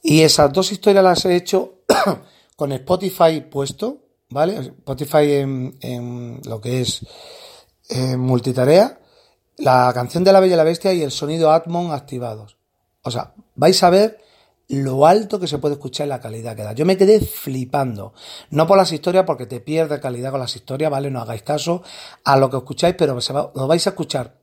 Y 0.00 0.20
esas 0.20 0.52
dos 0.52 0.70
historias 0.70 1.02
las 1.02 1.24
he 1.24 1.34
hecho 1.34 1.80
con 2.54 2.70
Spotify 2.70 3.40
puesto, 3.50 4.04
¿vale? 4.28 4.54
Spotify 4.58 5.32
en, 5.32 5.76
en 5.80 6.40
lo 6.44 6.60
que 6.60 6.82
es 6.82 7.04
eh, 7.88 8.16
multitarea, 8.16 8.99
la 9.60 9.90
canción 9.94 10.24
de 10.24 10.32
la 10.32 10.40
Bella 10.40 10.54
y 10.54 10.56
la 10.56 10.64
Bestia 10.64 10.92
y 10.92 11.02
el 11.02 11.10
sonido 11.10 11.52
Atmon 11.52 11.92
activados. 11.92 12.56
O 13.02 13.10
sea, 13.10 13.34
vais 13.54 13.82
a 13.82 13.90
ver 13.90 14.18
lo 14.68 15.06
alto 15.06 15.40
que 15.40 15.46
se 15.46 15.58
puede 15.58 15.74
escuchar 15.74 16.06
y 16.06 16.10
la 16.10 16.20
calidad 16.20 16.56
que 16.56 16.62
da. 16.62 16.72
Yo 16.72 16.86
me 16.86 16.96
quedé 16.96 17.20
flipando. 17.20 18.14
No 18.50 18.66
por 18.66 18.76
las 18.76 18.92
historias, 18.92 19.24
porque 19.24 19.46
te 19.46 19.60
pierde 19.60 20.00
calidad 20.00 20.30
con 20.30 20.40
las 20.40 20.54
historias, 20.54 20.90
¿vale? 20.90 21.10
No 21.10 21.20
hagáis 21.20 21.42
caso 21.42 21.82
a 22.24 22.36
lo 22.36 22.48
que 22.50 22.56
escucháis, 22.56 22.94
pero 22.96 23.20
se 23.20 23.32
vais 23.32 23.86
a 23.86 23.90
escuchar 23.90 24.39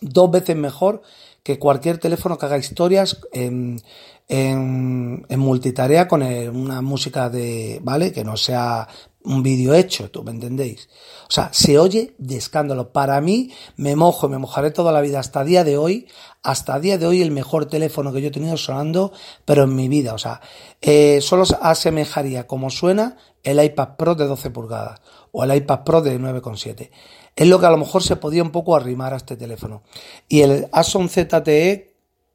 dos 0.00 0.30
veces 0.30 0.56
mejor 0.56 1.02
que 1.42 1.58
cualquier 1.58 1.98
teléfono 1.98 2.38
que 2.38 2.46
haga 2.46 2.58
historias 2.58 3.20
en, 3.32 3.80
en, 4.28 5.24
en 5.28 5.40
multitarea 5.40 6.06
con 6.06 6.22
una 6.22 6.82
música 6.82 7.30
de, 7.30 7.80
¿vale? 7.82 8.12
Que 8.12 8.24
no 8.24 8.36
sea 8.36 8.88
un 9.22 9.42
vídeo 9.42 9.74
hecho, 9.74 10.10
¿tú 10.10 10.22
me 10.22 10.30
entendéis? 10.30 10.88
O 11.28 11.30
sea, 11.30 11.50
se 11.52 11.78
oye 11.78 12.14
de 12.18 12.36
escándalo. 12.36 12.92
Para 12.92 13.20
mí, 13.20 13.52
me 13.76 13.96
mojo, 13.96 14.28
me 14.28 14.38
mojaré 14.38 14.70
toda 14.70 14.92
la 14.92 15.00
vida 15.00 15.20
hasta 15.20 15.44
día 15.44 15.62
de 15.62 15.76
hoy, 15.76 16.08
hasta 16.42 16.80
día 16.80 16.96
de 16.98 17.06
hoy 17.06 17.20
el 17.20 17.30
mejor 17.30 17.66
teléfono 17.66 18.12
que 18.12 18.22
yo 18.22 18.28
he 18.28 18.32
tenido 18.32 18.56
sonando, 18.56 19.12
pero 19.44 19.64
en 19.64 19.74
mi 19.74 19.88
vida, 19.88 20.14
o 20.14 20.18
sea, 20.18 20.40
eh, 20.80 21.20
solo 21.20 21.44
se 21.44 21.56
asemejaría 21.60 22.46
como 22.46 22.70
suena 22.70 23.16
el 23.42 23.62
iPad 23.62 23.96
Pro 23.96 24.14
de 24.14 24.26
12 24.26 24.50
pulgadas 24.50 25.00
o 25.32 25.44
el 25.44 25.54
iPad 25.54 25.84
Pro 25.84 26.00
de 26.02 26.18
9,7. 26.18 26.90
Es 27.36 27.46
lo 27.46 27.60
que 27.60 27.66
a 27.66 27.70
lo 27.70 27.76
mejor 27.76 28.02
se 28.02 28.16
podía 28.16 28.42
un 28.42 28.50
poco 28.50 28.76
arrimar 28.76 29.14
a 29.14 29.16
este 29.16 29.36
teléfono. 29.36 29.82
Y 30.28 30.42
el 30.42 30.68
Ason 30.72 31.08
ZTE, 31.08 31.94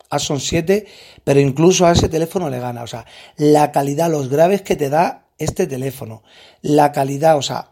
Ason 0.09 0.39
7, 0.39 0.85
pero 1.23 1.39
incluso 1.39 1.85
a 1.85 1.91
ese 1.91 2.09
teléfono 2.09 2.49
le 2.49 2.59
gana. 2.59 2.83
O 2.83 2.87
sea, 2.87 3.05
la 3.37 3.71
calidad, 3.71 4.09
los 4.09 4.29
graves 4.29 4.61
que 4.61 4.75
te 4.75 4.89
da 4.89 5.27
este 5.37 5.67
teléfono, 5.67 6.23
la 6.61 6.91
calidad, 6.91 7.37
o 7.37 7.41
sea, 7.41 7.71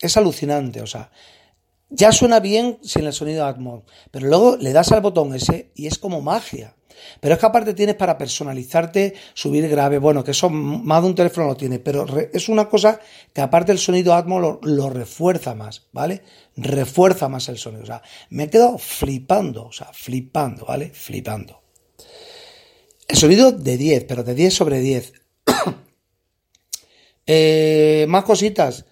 es 0.00 0.16
alucinante. 0.16 0.80
O 0.80 0.86
sea, 0.86 1.10
ya 1.88 2.12
suena 2.12 2.40
bien 2.40 2.78
sin 2.82 3.06
el 3.06 3.12
sonido 3.12 3.46
Atmos, 3.46 3.82
pero 4.10 4.28
luego 4.28 4.56
le 4.56 4.72
das 4.72 4.92
al 4.92 5.00
botón 5.00 5.34
ese 5.34 5.72
y 5.74 5.86
es 5.86 5.98
como 5.98 6.20
magia. 6.20 6.76
Pero 7.20 7.34
es 7.34 7.40
que 7.40 7.46
aparte 7.46 7.74
tienes 7.74 7.96
para 7.96 8.18
personalizarte, 8.18 9.14
subir 9.34 9.68
grave, 9.68 9.98
bueno, 9.98 10.24
que 10.24 10.30
eso 10.32 10.50
más 10.50 11.02
de 11.02 11.08
un 11.08 11.14
teléfono 11.14 11.46
lo 11.46 11.56
tiene, 11.56 11.78
pero 11.78 12.06
es 12.32 12.48
una 12.48 12.68
cosa 12.68 13.00
que 13.32 13.40
aparte 13.40 13.72
el 13.72 13.78
sonido 13.78 14.14
Atmos 14.14 14.40
lo, 14.40 14.60
lo 14.62 14.90
refuerza 14.90 15.54
más, 15.54 15.88
¿vale? 15.92 16.22
Refuerza 16.56 17.28
más 17.28 17.48
el 17.48 17.58
sonido. 17.58 17.82
O 17.82 17.86
sea, 17.86 18.02
me 18.30 18.44
he 18.44 18.50
quedado 18.50 18.78
flipando, 18.78 19.66
o 19.66 19.72
sea, 19.72 19.90
flipando, 19.92 20.66
¿vale? 20.66 20.90
Flipando. 20.90 21.60
El 23.10 23.16
sonido 23.16 23.50
de 23.50 23.76
10, 23.76 24.04
pero 24.04 24.22
de 24.22 24.34
10 24.34 24.54
sobre 24.54 24.80
10. 24.80 25.12
Eh, 27.32 28.06
más 28.08 28.24
cositas. 28.24 28.86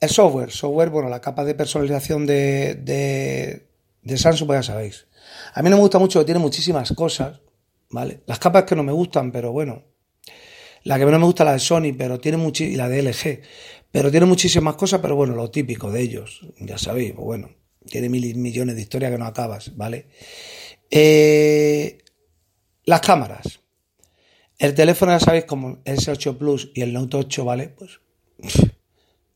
El 0.00 0.08
software, 0.08 0.50
software, 0.50 0.88
bueno, 0.88 1.10
la 1.10 1.20
capa 1.20 1.44
de 1.44 1.54
personalización 1.54 2.24
de, 2.24 2.74
de, 2.74 3.68
de 4.02 4.16
Samsung, 4.16 4.46
pues 4.46 4.60
ya 4.60 4.72
sabéis. 4.72 5.06
A 5.56 5.62
mí 5.62 5.70
no 5.70 5.76
me 5.76 5.82
gusta 5.82 5.98
mucho, 5.98 6.22
tiene 6.22 6.38
muchísimas 6.38 6.92
cosas, 6.92 7.40
¿vale? 7.88 8.20
Las 8.26 8.38
capas 8.38 8.64
que 8.64 8.76
no 8.76 8.82
me 8.82 8.92
gustan, 8.92 9.32
pero 9.32 9.52
bueno. 9.52 9.84
La 10.82 10.98
que 10.98 11.06
menos 11.06 11.18
me 11.18 11.24
gusta 11.24 11.44
la 11.44 11.54
de 11.54 11.60
Sony, 11.60 11.94
pero 11.96 12.20
tiene 12.20 12.36
muchi 12.36 12.64
y 12.64 12.76
la 12.76 12.90
de 12.90 13.02
LG. 13.02 13.40
Pero 13.90 14.10
tiene 14.10 14.26
muchísimas 14.26 14.76
cosas, 14.76 15.00
pero 15.00 15.16
bueno, 15.16 15.34
lo 15.34 15.50
típico 15.50 15.90
de 15.90 16.02
ellos, 16.02 16.42
ya 16.60 16.76
sabéis, 16.76 17.12
pues 17.12 17.24
bueno, 17.24 17.48
tiene 17.86 18.10
mil 18.10 18.36
millones 18.36 18.76
de 18.76 18.82
historias 18.82 19.10
que 19.10 19.16
no 19.16 19.24
acabas, 19.24 19.74
¿vale? 19.78 20.08
Eh, 20.90 22.04
las 22.84 23.00
cámaras. 23.00 23.60
El 24.58 24.74
teléfono, 24.74 25.12
ya 25.12 25.20
sabéis, 25.20 25.46
como 25.46 25.80
el 25.86 25.96
S8 25.96 26.36
Plus 26.36 26.70
y 26.74 26.82
el 26.82 26.92
Note 26.92 27.16
8, 27.16 27.44
¿vale? 27.46 27.68
Pues 27.70 27.98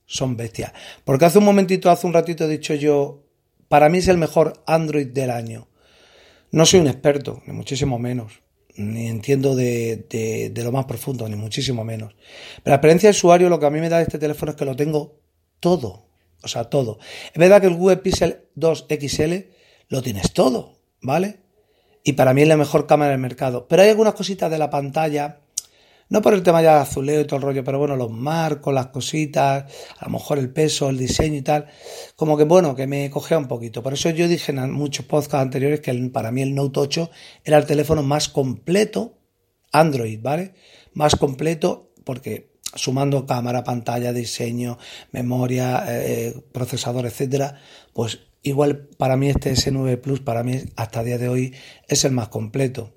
son 0.04 0.37
bestias. 0.37 0.74
Porque 1.02 1.24
hace 1.24 1.38
un 1.38 1.44
momentito, 1.44 1.90
hace 1.90 2.06
un 2.06 2.12
ratito 2.12 2.44
he 2.44 2.48
dicho 2.48 2.74
yo, 2.74 3.24
para 3.68 3.88
mí 3.88 3.98
es 3.98 4.09
el 4.09 4.18
mejor 4.18 4.62
Android 4.66 5.06
del 5.06 5.30
año. 5.30 5.69
No 6.53 6.67
soy 6.67 6.81
un 6.81 6.89
experto, 6.89 7.43
ni 7.47 7.53
muchísimo 7.53 7.99
menos. 7.99 8.41
Ni 8.77 9.09
entiendo 9.09 9.55
de, 9.55 10.53
lo 10.57 10.73
más 10.73 10.87
profundo, 10.87 11.29
ni 11.29 11.37
muchísimo 11.37 11.85
menos. 11.85 12.15
Pero 12.63 12.73
la 12.73 12.77
experiencia 12.77 13.09
de 13.09 13.17
usuario, 13.17 13.49
lo 13.49 13.61
que 13.61 13.67
a 13.67 13.71
mí 13.71 13.81
me 13.81 13.89
da 13.89 14.01
este 14.01 14.19
teléfono 14.19 14.53
es 14.53 14.57
que 14.57 14.65
lo 14.65 14.77
tengo 14.77 15.21
todo. 15.61 16.07
O 16.43 16.49
sea, 16.49 16.65
todo. 16.65 16.99
Es 17.33 17.39
verdad 17.39 17.61
que 17.61 17.67
el 17.67 17.75
Google 17.75 17.99
Pixel 17.99 18.45
2 18.55 18.87
XL 18.89 19.35
lo 19.89 20.03
tienes 20.03 20.33
todo, 20.33 20.79
¿vale? 21.03 21.41
Y 22.03 22.15
para 22.15 22.33
mí 22.33 22.43
es 22.43 22.49
la 22.49 22.57
mejor 22.57 22.87
cámara 22.87 23.11
del 23.11 23.21
mercado. 23.21 23.67
Pero 23.69 23.83
hay 23.83 23.91
algunas 23.91 24.15
cositas 24.15 24.51
de 24.51 24.59
la 24.59 24.71
pantalla, 24.71 25.41
no 26.11 26.20
por 26.23 26.35
el 26.35 26.42
tema 26.42 26.61
ya 26.61 26.75
de 26.75 26.81
azuleo 26.83 27.20
y 27.20 27.25
todo 27.25 27.37
el 27.38 27.42
rollo, 27.42 27.64
pero 27.64 27.79
bueno, 27.79 27.96
los 27.96 28.11
marcos, 28.11 28.75
las 28.75 28.88
cositas, 28.88 29.64
a 29.99 30.05
lo 30.05 30.11
mejor 30.12 30.38
el 30.38 30.53
peso, 30.53 30.90
el 30.90 30.99
diseño 30.99 31.37
y 31.38 31.42
tal, 31.42 31.66
como 32.16 32.37
que 32.37 32.44
bueno, 32.44 32.75
que 32.77 32.87
me 32.87 33.09
cogea 33.11 33.38
un 33.38 33.49
poquito. 33.49 33.83
Por 33.83 33.94
eso 33.94 34.11
yo 34.11 34.29
dije 34.29 34.53
en 34.53 34.70
muchos 34.73 35.07
podcasts 35.07 35.35
anteriores 35.42 35.81
que 35.81 35.90
el- 35.92 36.11
para 36.11 36.31
mí 36.33 36.42
el 36.42 36.55
Note 36.55 36.81
8 36.81 37.11
era 37.44 37.57
el 37.59 37.66
teléfono 37.66 38.03
más 38.03 38.29
completo, 38.29 39.16
Android, 39.73 40.20
¿vale? 40.20 40.55
Más 40.92 41.16
completo 41.16 41.92
porque 42.05 42.51
sumando 42.75 43.27
cámara, 43.27 43.64
pantalla, 43.64 44.12
diseño, 44.12 44.79
memoria, 45.12 45.85
eh, 45.88 46.35
procesador, 46.53 47.07
etcétera, 47.07 47.57
pues 47.92 48.20
igual 48.42 48.88
para 48.96 49.16
mí 49.16 49.29
este 49.29 49.51
S9 49.53 49.96
Plus, 49.96 50.20
para 50.20 50.42
mí 50.42 50.61
hasta 50.77 51.03
día 51.05 51.18
de 51.18 51.29
hoy 51.29 51.55
es 51.88 52.05
el 52.05 52.12
más 52.12 52.29
completo. 52.29 52.92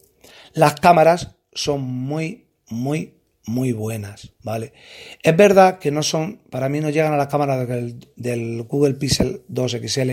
Las 0.54 0.76
cámaras 0.76 1.36
son 1.54 1.82
muy, 1.82 2.43
muy, 2.70 3.16
muy 3.46 3.74
buenas, 3.74 4.32
¿vale? 4.42 4.74
Es 5.22 5.36
verdad 5.36 5.80
que 5.80 5.92
no 5.92 6.04
son, 6.04 6.42
para 6.50 6.70
mí 6.70 6.80
no 6.80 6.90
llegan 6.90 7.14
a 7.14 7.18
las 7.18 7.28
cámaras 7.28 7.68
del, 7.68 8.08
del 8.16 8.64
Google 8.64 8.94
Pixel 8.96 9.44
2 9.48 9.78
XL, 9.86 10.12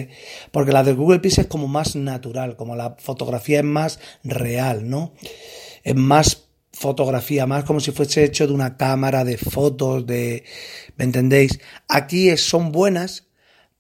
porque 0.51 0.73
la 0.73 0.83
del 0.83 0.97
Google 0.97 1.21
Pixel 1.21 1.45
es 1.45 1.51
como 1.51 1.69
más 1.69 1.95
natural, 1.97 2.57
como 2.57 2.75
la 2.75 2.97
fotografía 2.99 3.59
es 3.59 3.65
más 3.65 4.01
real, 4.25 4.89
¿no? 4.89 5.15
Es 5.85 5.95
más 5.95 6.49
fotografía, 6.73 7.47
más 7.47 7.65
como 7.65 7.81
si 7.81 7.93
fuese 7.93 8.25
hecho 8.25 8.47
de 8.47 8.53
una 8.53 8.77
cámara 8.77 9.25
de 9.25 9.37
fotos, 9.37 10.07
de, 10.07 10.45
¿me 10.97 11.05
entendéis? 11.05 11.61
Aquí 11.89 12.37
son 12.37 12.73
buenas, 12.73 13.29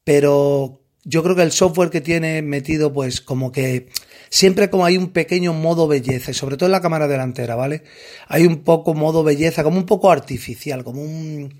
pero 0.04 0.83
yo 1.04 1.22
creo 1.22 1.36
que 1.36 1.42
el 1.42 1.52
software 1.52 1.90
que 1.90 2.00
tiene 2.00 2.42
metido, 2.42 2.92
pues 2.92 3.20
como 3.20 3.52
que 3.52 3.88
siempre 4.28 4.70
como 4.70 4.84
hay 4.84 4.96
un 4.96 5.10
pequeño 5.10 5.52
modo 5.52 5.88
belleza, 5.88 6.30
y 6.30 6.34
sobre 6.34 6.56
todo 6.56 6.66
en 6.66 6.72
la 6.72 6.80
cámara 6.80 7.08
delantera, 7.08 7.56
¿vale? 7.56 7.84
Hay 8.28 8.46
un 8.46 8.62
poco 8.64 8.94
modo 8.94 9.24
belleza, 9.24 9.62
como 9.62 9.78
un 9.78 9.86
poco 9.86 10.10
artificial, 10.10 10.84
como 10.84 11.02
un 11.02 11.54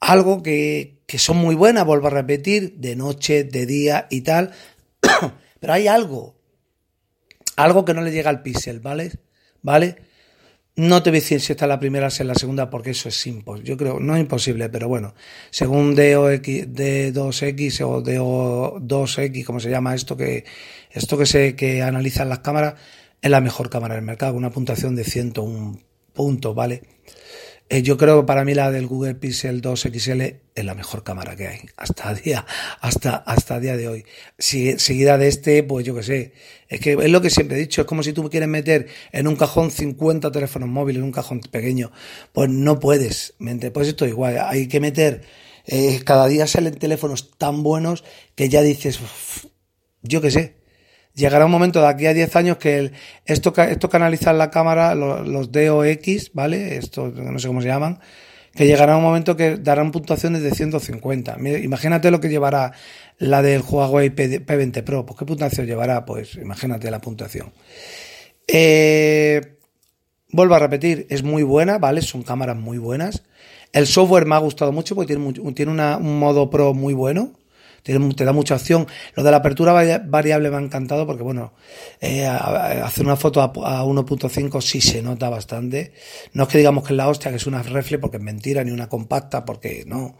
algo 0.00 0.42
que, 0.42 1.02
que 1.06 1.18
son 1.18 1.36
muy 1.36 1.54
buenas, 1.54 1.84
vuelvo 1.84 2.06
a 2.06 2.10
repetir, 2.10 2.76
de 2.78 2.96
noche, 2.96 3.44
de 3.44 3.66
día 3.66 4.06
y 4.10 4.22
tal, 4.22 4.52
pero 5.60 5.72
hay 5.72 5.88
algo 5.88 6.40
algo 7.60 7.84
que 7.84 7.94
no 7.94 8.00
le 8.02 8.12
llega 8.12 8.30
al 8.30 8.42
píxel, 8.42 8.80
¿vale? 8.80 9.12
¿Vale? 9.62 9.96
No 10.76 11.02
te 11.02 11.10
voy 11.10 11.18
a 11.18 11.20
decir 11.20 11.40
si 11.40 11.52
está 11.52 11.66
la 11.66 11.80
primera 11.80 12.06
o 12.06 12.10
si 12.10 12.22
es 12.22 12.26
la 12.26 12.34
segunda, 12.34 12.70
porque 12.70 12.90
eso 12.90 13.08
es 13.08 13.26
imposible. 13.26 13.68
Yo 13.68 13.76
creo, 13.76 14.00
no 14.00 14.14
es 14.14 14.20
imposible, 14.20 14.68
pero 14.68 14.88
bueno, 14.88 15.14
según 15.50 15.94
DOX, 15.94 16.46
D2X 16.46 17.80
o 17.82 18.02
DO2X, 18.02 19.44
como 19.44 19.60
se 19.60 19.70
llama 19.70 19.94
esto 19.94 20.16
que, 20.16 20.44
esto 20.90 21.18
que 21.18 21.26
se, 21.26 21.56
que 21.56 21.82
analizan 21.82 22.28
las 22.28 22.38
cámaras, 22.38 22.74
es 23.20 23.30
la 23.30 23.40
mejor 23.40 23.68
cámara 23.68 23.96
del 23.96 24.04
mercado, 24.04 24.34
una 24.34 24.50
puntuación 24.50 24.94
de 24.96 25.04
101 25.04 25.80
puntos, 26.12 26.54
¿vale? 26.54 26.82
Eh, 27.72 27.82
yo 27.82 27.96
creo 27.96 28.20
que 28.20 28.26
para 28.26 28.44
mí 28.44 28.52
la 28.52 28.72
del 28.72 28.88
Google 28.88 29.14
Pixel 29.14 29.60
2 29.60 29.88
XL 29.94 30.22
es 30.56 30.64
la 30.64 30.74
mejor 30.74 31.04
cámara 31.04 31.36
que 31.36 31.46
hay 31.46 31.60
hasta 31.76 32.12
día, 32.24 32.44
hasta, 32.80 33.14
hasta 33.14 33.60
día 33.60 33.76
de 33.76 33.86
hoy. 33.86 34.04
Si, 34.38 34.76
seguida 34.80 35.16
de 35.16 35.28
este, 35.28 35.62
pues 35.62 35.86
yo 35.86 35.94
qué 35.94 36.02
sé. 36.02 36.32
Es 36.68 36.80
que 36.80 36.94
es 36.94 37.10
lo 37.10 37.20
que 37.20 37.30
siempre 37.30 37.56
he 37.56 37.60
dicho, 37.60 37.82
es 37.82 37.86
como 37.86 38.02
si 38.02 38.12
tú 38.12 38.28
quieres 38.28 38.48
meter 38.48 38.88
en 39.12 39.28
un 39.28 39.36
cajón 39.36 39.70
50 39.70 40.32
teléfonos 40.32 40.68
móviles, 40.68 40.98
en 40.98 41.04
un 41.04 41.12
cajón 41.12 41.40
pequeño. 41.40 41.92
Pues 42.32 42.50
no 42.50 42.80
puedes. 42.80 43.34
Pues 43.72 43.88
esto 43.88 44.04
igual, 44.04 44.38
hay 44.44 44.66
que 44.66 44.80
meter, 44.80 45.22
eh, 45.64 46.00
cada 46.04 46.26
día 46.26 46.48
salen 46.48 46.74
teléfonos 46.74 47.38
tan 47.38 47.62
buenos 47.62 48.02
que 48.34 48.48
ya 48.48 48.62
dices, 48.62 48.98
yo 50.02 50.20
qué 50.20 50.32
sé, 50.32 50.59
llegará 51.14 51.46
un 51.46 51.50
momento 51.50 51.80
de 51.80 51.88
aquí 51.88 52.06
a 52.06 52.14
10 52.14 52.36
años 52.36 52.56
que 52.58 52.78
el, 52.78 52.92
esto, 53.24 53.52
esto 53.56 53.88
canaliza 53.88 54.32
la 54.32 54.50
cámara, 54.50 54.94
los, 54.94 55.26
los 55.26 55.52
DOX, 55.52 56.32
¿vale? 56.34 56.76
Esto 56.76 57.08
no 57.08 57.38
sé 57.38 57.48
cómo 57.48 57.62
se 57.62 57.68
llaman, 57.68 58.00
que 58.54 58.66
llegará 58.66 58.96
un 58.96 59.02
momento 59.02 59.36
que 59.36 59.56
darán 59.56 59.92
puntuaciones 59.92 60.42
de 60.42 60.50
150. 60.50 61.36
Imagínate 61.62 62.10
lo 62.10 62.20
que 62.20 62.28
llevará 62.28 62.72
la 63.18 63.42
del 63.42 63.62
Huawei 63.62 64.10
P20 64.10 64.82
Pro. 64.82 65.06
Pues 65.06 65.18
qué 65.18 65.26
puntuación 65.26 65.66
llevará, 65.66 66.04
pues 66.04 66.34
imagínate 66.36 66.90
la 66.90 67.00
puntuación. 67.00 67.52
Eh, 68.48 69.58
vuelvo 70.32 70.54
a 70.54 70.58
repetir, 70.58 71.06
es 71.10 71.22
muy 71.22 71.42
buena, 71.42 71.78
¿vale? 71.78 72.02
Son 72.02 72.22
cámaras 72.22 72.56
muy 72.56 72.78
buenas. 72.78 73.22
El 73.72 73.86
software 73.86 74.26
me 74.26 74.34
ha 74.34 74.38
gustado 74.38 74.72
mucho 74.72 74.96
porque 74.96 75.14
tiene, 75.14 75.32
tiene 75.54 75.96
un 75.96 76.18
modo 76.18 76.50
pro 76.50 76.74
muy 76.74 76.92
bueno 76.92 77.39
te, 77.82 78.24
da 78.24 78.32
mucha 78.32 78.54
opción. 78.54 78.86
Lo 79.14 79.22
de 79.22 79.30
la 79.30 79.38
apertura 79.38 79.72
variable 79.72 80.50
me 80.50 80.56
ha 80.56 80.60
encantado 80.60 81.06
porque, 81.06 81.22
bueno, 81.22 81.52
eh, 82.00 82.26
hacer 82.26 83.04
una 83.04 83.16
foto 83.16 83.42
a, 83.42 83.52
1.5 83.52 84.60
sí 84.60 84.80
se 84.80 85.02
nota 85.02 85.28
bastante. 85.28 85.92
No 86.32 86.44
es 86.44 86.48
que 86.48 86.58
digamos 86.58 86.84
que 86.84 86.92
es 86.92 86.96
la 86.96 87.08
hostia, 87.08 87.30
que 87.30 87.36
es 87.36 87.46
una 87.46 87.62
refle, 87.62 87.98
porque 87.98 88.18
es 88.18 88.22
mentira, 88.22 88.64
ni 88.64 88.70
una 88.70 88.88
compacta, 88.88 89.44
porque 89.44 89.84
no, 89.86 90.16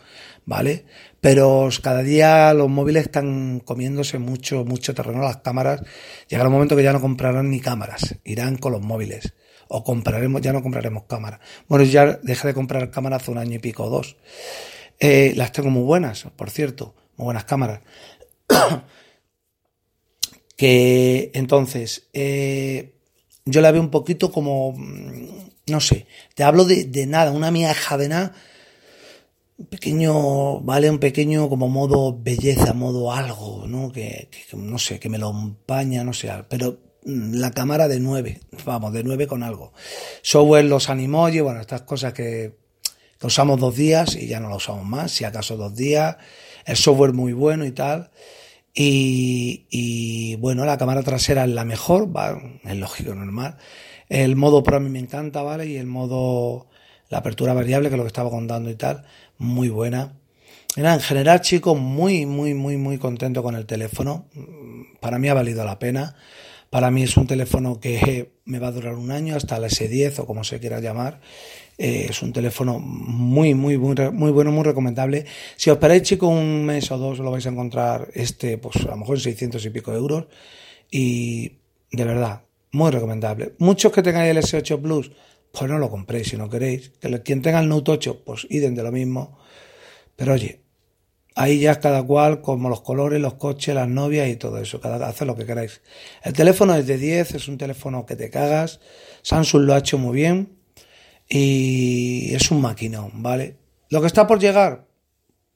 ¿vale? 0.47 0.85
Pero 1.21 1.69
cada 1.83 2.03
día 2.03 2.53
los 2.55 2.69
móviles 2.69 3.05
están 3.05 3.61
comiéndose 3.61 4.19
mucho, 4.19 4.65
mucho 4.65 4.95
terreno, 4.95 5.21
las 5.23 5.39
cámaras. 5.39 5.83
Llegará 6.29 6.49
un 6.49 6.55
momento 6.55 6.77
que 6.77 6.83
ya 6.83 6.93
no 6.93 7.01
comprarán 7.01 7.51
ni 7.51 7.61
cámaras, 7.61 8.17
irán 8.25 8.57
con 8.57 8.73
los 8.73 8.83
móviles 8.83 9.35
o 9.73 9.85
compraremos, 9.85 10.43
ya 10.43 10.53
no 10.53 10.63
compraremos 10.63 11.05
cámaras. 11.05 11.41
Bueno, 11.69 11.85
ya 11.85 12.19
dejé 12.23 12.49
de 12.49 12.55
comprar 12.55 12.91
cámaras 12.91 13.23
hace 13.23 13.31
un 13.31 13.39
año 13.39 13.55
y 13.55 13.59
pico 13.61 13.85
o 13.85 13.91
dos. 13.91 14.17
Eh, 14.99 15.33
las 15.37 15.53
tengo 15.53 15.71
muy 15.71 15.85
buenas, 15.85 16.27
por 16.37 16.51
cierto 16.51 16.95
buenas 17.25 17.45
cámaras. 17.45 17.81
que 20.57 21.31
entonces, 21.35 22.09
eh, 22.13 22.95
yo 23.47 23.61
la 23.61 23.73
veo 23.73 23.81
un 23.81 23.91
poquito 23.91 24.31
como, 24.31 24.73
mm, 24.73 25.51
no 25.69 25.81
sé, 25.81 26.07
te 26.35 26.43
hablo 26.43 26.65
de, 26.65 27.07
nada, 27.07 27.31
una 27.31 27.51
miaja 27.51 27.97
de 27.97 28.09
nada, 28.09 28.35
un 29.57 29.67
pequeño, 29.67 30.61
vale, 30.61 30.91
un 30.91 30.99
pequeño 30.99 31.49
como 31.49 31.69
modo 31.69 32.19
belleza, 32.19 32.73
modo 32.75 33.13
algo, 33.13 33.65
¿no? 33.67 33.91
Que, 33.91 34.29
no 34.55 34.79
sé, 34.79 34.99
que 34.99 35.09
me 35.09 35.19
lo 35.19 35.31
empaña, 35.31 36.05
no 36.05 36.13
sé, 36.13 36.31
pero 36.49 36.79
mm, 37.05 37.37
la 37.37 37.53
cámara 37.53 37.89
de 37.89 38.01
9, 38.01 38.41
vamos, 38.65 38.93
de 38.93 39.03
9 39.03 39.27
con 39.27 39.43
algo. 39.43 39.73
Software 40.23 40.67
los 40.67 40.89
y 40.89 41.41
bueno, 41.41 41.61
estas 41.61 41.83
cosas 41.83 42.13
que, 42.13 42.57
que 43.19 43.27
usamos 43.27 43.59
dos 43.59 43.77
días 43.77 44.15
y 44.17 44.27
ya 44.27 44.41
no 44.41 44.49
lo 44.49 44.57
usamos 44.57 44.85
más, 44.85 45.11
si 45.13 45.25
acaso 45.25 45.57
dos 45.57 45.75
días 45.75 46.17
el 46.71 46.77
software 46.77 47.13
muy 47.13 47.33
bueno 47.33 47.65
y 47.65 47.73
tal. 47.73 48.11
Y, 48.73 50.37
bueno, 50.37 50.65
la 50.65 50.79
cámara 50.79 51.03
trasera 51.03 51.45
es 51.45 51.51
la 51.51 51.65
mejor, 51.65 52.17
va, 52.17 52.41
es 52.65 52.77
lógico, 52.77 53.15
normal. 53.15 53.57
El 54.09 54.37
modo 54.37 54.63
Pro 54.63 54.77
a 54.77 54.81
mí 54.81 54.89
me 54.89 55.01
encanta, 55.01 55.43
¿vale? 55.43 55.67
Y 55.67 55.77
el 55.77 55.87
modo, 55.87 56.69
la 57.09 57.19
apertura 57.19 57.53
variable, 57.53 57.89
que 57.89 57.95
es 57.95 57.99
lo 57.99 58.05
que 58.05 58.09
estaba 58.09 58.31
contando 58.31 58.71
y 58.71 58.77
tal, 58.77 59.05
muy 59.39 59.69
buena. 59.69 60.15
en 60.77 61.01
general, 61.01 61.41
chicos, 61.41 61.79
muy, 61.79 62.27
muy, 62.27 62.55
muy, 62.55 62.77
muy 62.77 62.99
contento 62.99 63.43
con 63.43 63.57
el 63.57 63.67
teléfono. 63.67 64.27
Para 65.01 65.19
mí 65.19 65.29
ha 65.29 65.35
valido 65.35 65.65
la 65.65 65.79
pena. 65.79 66.15
Para 66.71 66.93
mí 66.93 67.03
es 67.03 67.17
un 67.17 67.27
teléfono 67.27 67.81
que 67.81 68.31
me 68.45 68.61
va 68.61 68.69
a 68.69 68.73
durar 68.73 68.95
un 68.95 69.11
año, 69.11 69.35
hasta 69.35 69.57
el 69.57 69.65
S10 69.65 70.21
o 70.21 70.27
como 70.27 70.45
se 70.45 70.61
quiera 70.61 70.79
llamar. 70.79 71.21
Eh, 71.77 72.07
es 72.11 72.23
un 72.23 72.33
teléfono 72.33 72.79
muy, 72.79 73.55
muy, 73.55 73.77
muy, 73.77 74.31
bueno, 74.31 74.53
muy 74.53 74.63
recomendable. 74.63 75.27
Si 75.57 75.69
os 75.69 75.77
esperáis, 75.77 76.03
chicos, 76.03 76.29
un 76.29 76.65
mes 76.65 76.89
o 76.93 76.99
dos, 76.99 77.19
lo 77.19 77.33
vais 77.33 77.45
a 77.45 77.49
encontrar 77.49 78.09
este, 78.15 78.57
pues 78.59 78.77
a 78.87 78.91
lo 78.91 78.99
mejor 78.99 79.17
en 79.17 79.23
600 79.23 79.65
y 79.65 79.71
pico 79.71 79.93
euros. 79.93 80.27
Y 80.91 81.59
de 81.91 82.05
verdad, 82.05 82.43
muy 82.71 82.93
recomendable. 82.93 83.55
Muchos 83.59 83.91
que 83.93 84.03
tengáis 84.03 84.31
el 84.31 84.39
S8 84.39 84.81
Plus, 84.81 85.11
pues 85.51 85.69
no 85.69 85.79
lo 85.79 85.91
compréis 85.91 86.29
si 86.29 86.37
no 86.37 86.49
queréis. 86.49 86.91
Que 87.01 87.21
quien 87.23 87.43
tenga 87.43 87.59
el 87.59 87.69
Note 87.69 87.91
8, 87.91 88.23
pues 88.25 88.47
iden 88.49 88.77
de 88.77 88.85
lo 88.85 88.93
mismo. 88.93 89.39
Pero 90.15 90.35
oye, 90.35 90.61
ahí 91.35 91.61
ya 91.61 91.81
cada 91.81 92.03
cual, 92.03 92.41
como 92.41 92.69
los 92.69 92.81
colores, 92.83 93.21
los 93.21 93.35
coches, 93.35 93.75
las 93.75 93.89
novias 93.89 94.29
y 94.29 94.37
todo 94.37 94.59
eso. 94.59 94.81
Cada 94.81 95.09
hace 95.09 95.25
lo 95.25 95.37
que 95.37 95.47
queráis. 95.47 95.81
El 96.23 96.33
teléfono 96.33 96.75
es 96.75 96.87
de 96.87 96.99
10, 96.99 97.35
es 97.35 97.49
un 97.49 97.59
teléfono 97.59 98.07
que 98.07 98.17
te 98.17 98.31
cagas. 98.31 98.81
Samsung 99.23 99.63
lo 99.63 99.75
ha 99.75 99.79
hecho 99.79 99.99
muy 99.99 100.15
bien 100.15 100.59
y 101.29 102.35
es 102.35 102.51
un 102.51 102.61
maquinón, 102.61 103.23
¿vale? 103.23 103.57
Lo 103.89 104.01
que 104.01 104.07
está 104.07 104.27
por 104.27 104.41
llegar, 104.41 104.87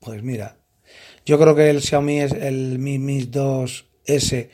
pues 0.00 0.22
mira, 0.22 0.58
yo 1.26 1.38
creo 1.38 1.54
que 1.54 1.70
el 1.70 1.80
Xiaomi 1.80 2.20
es 2.20 2.32
el 2.32 2.78
Mi, 2.78 2.98
Mi 2.98 3.22
2S 3.22 4.48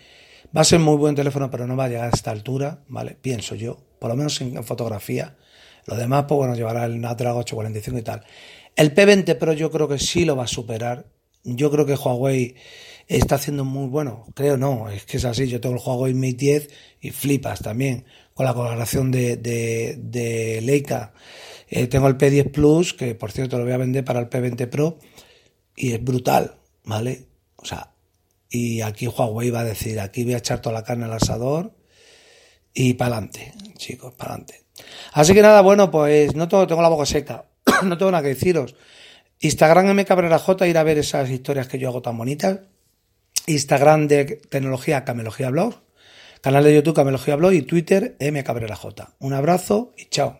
va 0.56 0.62
a 0.62 0.64
ser 0.64 0.80
muy 0.80 0.96
buen 0.96 1.14
teléfono, 1.14 1.50
pero 1.50 1.66
no 1.66 1.76
va 1.76 1.85
a 1.85 1.88
llegar 1.88 2.06
a 2.06 2.14
esta 2.14 2.30
altura, 2.30 2.83
¿vale? 2.88 3.16
Pienso 3.20 3.54
yo, 3.54 3.78
por 3.98 4.11
lo 4.11 4.16
menos 4.16 4.40
en, 4.40 4.62
fotografía. 4.64 5.37
Lo 5.86 5.96
demás, 5.96 6.24
pues 6.28 6.36
bueno, 6.36 6.54
llevará 6.54 6.84
el 6.84 6.98
Snapdragon 6.98 7.40
845 7.40 7.98
y 7.98 8.02
tal. 8.02 8.24
El 8.76 8.94
P20 8.94 9.36
Pro 9.38 9.52
yo 9.52 9.70
creo 9.70 9.88
que 9.88 9.98
sí 9.98 10.24
lo 10.24 10.36
va 10.36 10.44
a 10.44 10.48
superar. 10.48 11.06
Yo 11.42 11.70
creo 11.70 11.86
que 11.86 11.94
Huawei 11.94 12.54
está 13.06 13.36
haciendo 13.36 13.64
muy 13.64 13.88
bueno. 13.88 14.26
Creo 14.34 14.56
no, 14.56 14.88
es 14.88 15.04
que 15.04 15.16
es 15.16 15.24
así. 15.24 15.48
Yo 15.48 15.60
tengo 15.60 15.76
el 15.76 15.82
Huawei 15.84 16.14
Mate 16.14 16.36
10 16.36 16.68
y 17.00 17.10
flipas 17.10 17.60
también 17.60 18.04
con 18.34 18.46
la 18.46 18.54
colaboración 18.54 19.10
de, 19.10 19.36
de, 19.36 20.60
Leica. 20.62 21.12
Eh, 21.68 21.86
tengo 21.88 22.08
el 22.08 22.16
P10 22.16 22.50
Plus, 22.50 22.94
que 22.94 23.14
por 23.14 23.32
cierto 23.32 23.58
lo 23.58 23.64
voy 23.64 23.74
a 23.74 23.76
vender 23.76 24.04
para 24.04 24.20
el 24.20 24.30
P20 24.30 24.68
Pro, 24.68 24.98
y 25.76 25.92
es 25.92 26.02
brutal, 26.02 26.56
¿vale? 26.84 27.26
O 27.56 27.66
sea, 27.66 27.92
y 28.48 28.80
aquí 28.80 29.06
Huawei 29.06 29.50
va 29.50 29.60
a 29.60 29.64
decir, 29.64 30.00
aquí 30.00 30.24
voy 30.24 30.34
a 30.34 30.38
echar 30.38 30.62
toda 30.62 30.74
la 30.74 30.84
carne 30.84 31.04
al 31.04 31.12
asador 31.12 31.76
y 32.72 32.94
para 32.94 33.16
adelante, 33.16 33.52
chicos, 33.76 34.14
para 34.14 34.32
adelante. 34.32 34.64
Así 35.12 35.34
que 35.34 35.42
nada, 35.42 35.60
bueno, 35.60 35.90
pues 35.90 36.34
no 36.34 36.48
tengo, 36.48 36.66
tengo 36.66 36.82
la 36.82 36.88
boca 36.88 37.06
seca, 37.06 37.46
no 37.82 37.98
tengo 37.98 38.10
nada 38.10 38.22
que 38.22 38.30
deciros. 38.30 38.74
Instagram 39.40 39.88
M 39.88 40.04
Cabrera 40.04 40.38
J, 40.38 40.66
ir 40.66 40.78
a 40.78 40.82
ver 40.82 40.98
esas 40.98 41.30
historias 41.30 41.68
que 41.68 41.78
yo 41.78 41.88
hago 41.88 42.02
tan 42.02 42.18
bonitas. 42.18 42.60
Instagram 43.46 44.06
de 44.06 44.24
tecnología 44.48 45.04
Camelogía 45.04 45.50
Blog 45.50 45.74
canal 46.40 46.64
de 46.64 46.74
YouTube 46.74 46.96
Camelogía 46.96 47.36
Blog 47.36 47.52
y 47.52 47.62
Twitter 47.62 48.16
M 48.18 48.42
Cabrera 48.44 48.76
J. 48.76 49.14
Un 49.18 49.32
abrazo 49.34 49.92
y 49.96 50.06
chao. 50.06 50.39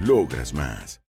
logras 0.00 0.52
más. 0.54 1.00